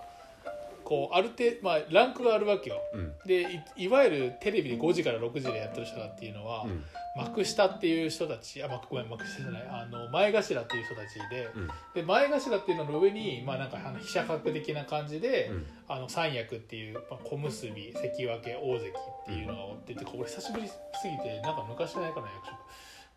[0.89, 2.81] こうある程度、まあ、ランクがあるわけよ。
[2.95, 3.13] うん。
[3.23, 6.83] でいいわゆるテレビで5時から6時でやってる人だっていうのは、うん。
[7.15, 9.67] 幕下っていう人たちあ幕ごめん幕下じゃない。
[9.69, 11.51] あの前頭っていう人たちで。
[11.55, 11.67] うん。
[11.93, 15.65] で前頭っていうのの上に、まあ、なんかあの飛車角的な感じで、うん。
[15.87, 20.73] あの三役っていう、まあ、小結関脇大関っていうのがおってて、俺久しぶりす
[21.03, 22.55] ぎてなんか昔じゃないかな役職。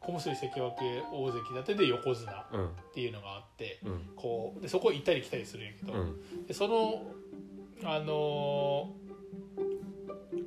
[0.00, 0.76] 小結関脇
[1.10, 2.70] 大関立てで横綱っうん。
[2.92, 4.10] ていうのがあってうん。
[4.14, 6.46] こうでそこ行ったり来たりするんやけど、うん。
[6.46, 7.02] でその
[7.84, 9.02] あのー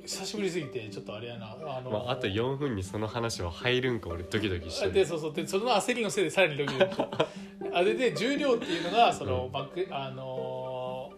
[0.04, 1.52] 久しぶりすぎてちょっとあれやな。
[1.52, 4.92] あのーまあ、あと4分にその話は入るんか俺ドキドキしてる。
[4.92, 5.32] でそうそう。
[5.32, 7.02] でその焦りのせいでさらにドキドキ。
[7.72, 11.16] あれで重量っていうのがその、バックあのー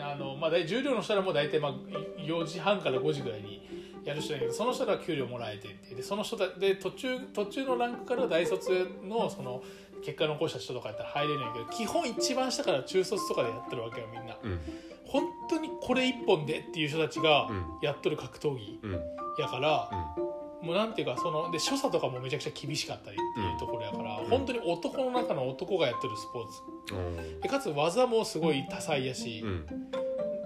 [0.00, 1.72] あのまあ大重量の人らも大体まあ
[2.20, 3.66] 4時半から5時ぐらいに
[4.04, 9.62] やる人だけどその人らは給料もらえてでその人だで途中途中のランクから大卒のその
[10.04, 14.36] 結果残した人とかやったら入れないけど基本一番下から中卒とかでやってるわけよみんな。
[14.42, 14.60] うん。
[15.04, 17.64] 本当にこれ一本でっていう人たちがうん。
[17.82, 18.92] やっとる格闘技うん。
[19.38, 20.66] やから、うん。
[20.66, 24.24] もうなんていうかそので所作とかもめちゃくちゃ厳しかったりっていうところやから、ん。
[24.26, 27.42] 本当に男の中の男がやってるスポーツ。
[27.42, 29.66] でかつ技もすごい多彩やし、うん。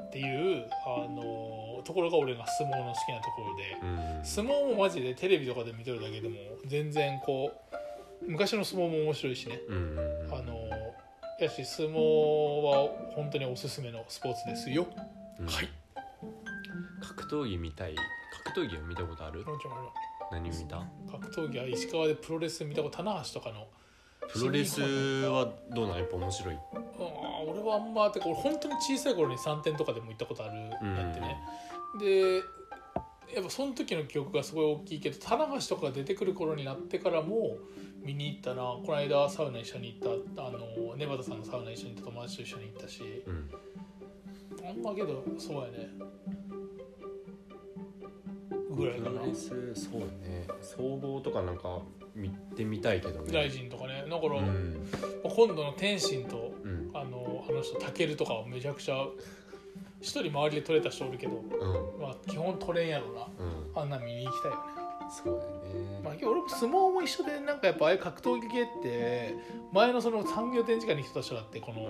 [0.08, 0.22] ってい
[0.58, 4.24] うあのところが俺が相撲の好きなところで、うん。
[4.24, 6.36] 相撲もマジでテレビとかで見てるだけでも
[6.66, 7.76] 全然こう
[8.26, 9.76] 昔の相撲も面白いしね、うん。
[9.76, 10.68] うんあの
[11.40, 14.86] やし相撲は本当におすすめのスポーツですよ、
[15.40, 15.46] うん。
[15.46, 15.68] はい。
[17.00, 17.96] 格闘技見たい。
[18.44, 19.44] 格闘技を見たことある？
[20.30, 20.86] 何見た？
[21.10, 23.66] 格闘技は石川でプロレス見たこと棚橋とかの。
[24.32, 25.98] プロレスはどうなん？
[25.98, 26.54] やっぱ面白い。
[26.54, 30.54] あー俺はあんまてか俺本当に小さい頃に3点とかでも行ったことある。
[30.54, 30.70] ん。
[30.70, 31.36] やってね、
[31.98, 32.36] で
[33.34, 37.56] やっぱその時の記憶がすごい大きいけど棚橋とかが出てくる頃になってからも
[38.02, 38.62] 見に行ったな。
[38.62, 40.46] この間サウナ一緒に行った。
[40.46, 43.02] あのネバダさんのサウナ一緒に行った友達と一緒に行ったし。
[43.26, 43.50] うん
[44.64, 45.88] あんまけどそうやね。
[48.70, 49.20] ぐらいかな。
[49.34, 50.46] そうね。
[50.60, 51.80] 総合とかなんか
[52.14, 53.32] 見てみたいけどね。
[53.32, 54.04] 大臣とかね。
[54.08, 54.86] だから、うん。
[55.24, 56.90] 今度の天心とうん。
[56.94, 59.04] あのあの人タケルとかはめちゃくちゃ
[60.00, 62.02] 一人周りで取れた人おるけど、うん。
[62.02, 63.26] まあ、基本取れんやろな。
[63.38, 63.82] うん。
[63.82, 64.62] あんなん見に行きたいよね、
[65.12, 66.00] そうだよね。
[66.02, 69.34] まあ、俺も相撲も一緒でなんかやっぱああいう格闘技系って
[69.72, 71.84] 前のその産業展示会に来た人だってこの、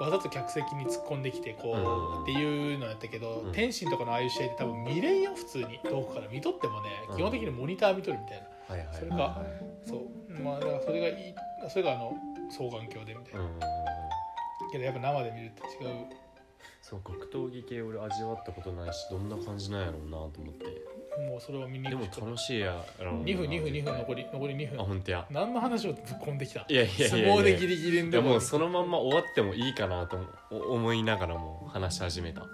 [0.00, 5.80] わざと客席に突っ込んできてこう、うんっていうのやったけど、うん天心とかのああいう試合って多分見れんよ普通に。
[5.84, 6.28] 遠くから。
[6.28, 7.16] 見とってもね、うん。
[7.16, 8.74] 基本的にモニター見とるみたいな。
[8.74, 9.42] はいはいそれか
[9.84, 11.34] そうまあだからそれがいい
[11.68, 12.14] それがあの
[12.50, 13.50] 双眼鏡でみたいな、うん。
[14.72, 16.06] けどやっぱ生で見るって違う。
[16.80, 20.66] そう格闘技系俺味わったことないしどんな感じなんやろうなと思って
[21.18, 25.26] もうそれは見にでも行くしか楽しいやろうな2分2分2分残り残り2あ分本当や。
[25.30, 26.64] 何の話をぶっ込んできた？
[26.68, 30.18] いやいやいやい相や撲でギリギリいでやもうそのまんま終わってもいいかなと
[30.50, 32.40] 思思いながらも話し始めた。
[32.40, 32.46] ま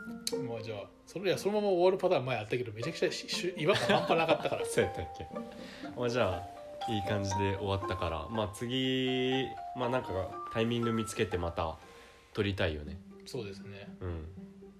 [0.58, 4.64] あじゃあそれいやそのまま終わるパターン前あったけどめちゃくちゃしし違和感半端なかったから。
[4.66, 5.26] そうやったっけ？
[5.96, 6.42] まあじゃ
[6.88, 8.26] あいい感じで終わったから。
[8.28, 9.46] まあ次
[9.76, 10.08] まあなんか
[10.52, 11.76] タイミング見つけてまた
[12.34, 12.98] 撮りたいよね。
[13.24, 13.88] そうですね。
[14.00, 14.26] うん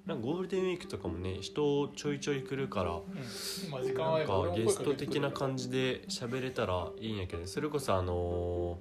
[0.08, 3.70] なんかゴールデンウィークとかもね人ちょいちょい来るからうん。
[3.70, 8.78] まなんはかゲスト的な感じで喋れたらいいんやけどそれこそあの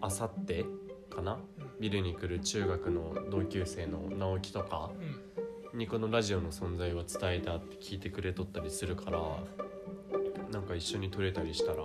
[0.00, 0.64] あさって
[1.10, 1.40] かな？
[1.80, 4.92] ビルに来る中学の同級生の直樹とか
[5.72, 5.78] うん。
[5.78, 9.20] にこのラジオの存在は伝えたって聞いてくれとったりするから
[10.52, 11.82] なんか一緒に撮れたりしたら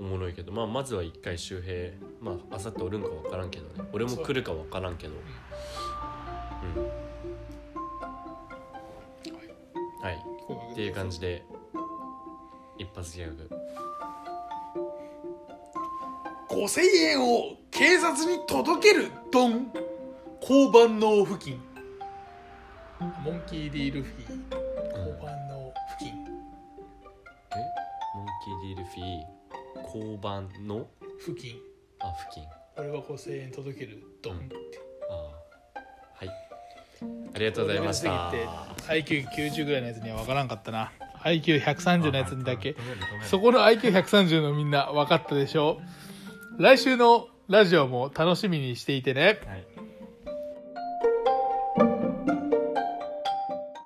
[0.00, 3.88] おもろいけど、まあ、まずは一回周平まああさっておるんか分からんけどね。
[3.92, 5.14] 俺も来るか分からんけど。
[5.14, 5.16] う
[6.80, 7.07] ん
[10.00, 10.24] はい。
[10.72, 11.44] っていう感じで
[12.78, 13.50] 一発ギャグ。
[16.48, 19.10] 5000円を警察に届ける？
[19.30, 19.72] ドン。
[20.40, 21.60] 交番の付近。
[23.00, 24.22] モンキー・ディ・ルフィ
[24.96, 26.14] 交番の付近。
[27.52, 27.56] え？
[28.50, 29.02] ィディルフィ
[29.84, 30.88] 交番の？
[31.20, 31.56] 付近。
[32.00, 32.44] あ付近。
[32.76, 34.02] 俺は5000円届ける？
[34.22, 34.56] ドンって、
[35.10, 35.16] あー。
[35.16, 35.37] はい
[37.34, 38.30] ありがとうございました。
[38.32, 38.50] レベル
[38.82, 40.92] す IQ90 ぐらいのやつには分からんかったな
[41.24, 42.76] IQ130 のやつにだけ
[43.24, 45.80] そこの IQ130 のみんな分かったでしょ
[46.58, 49.77] う来週のラジオも楽しみにしていてねはい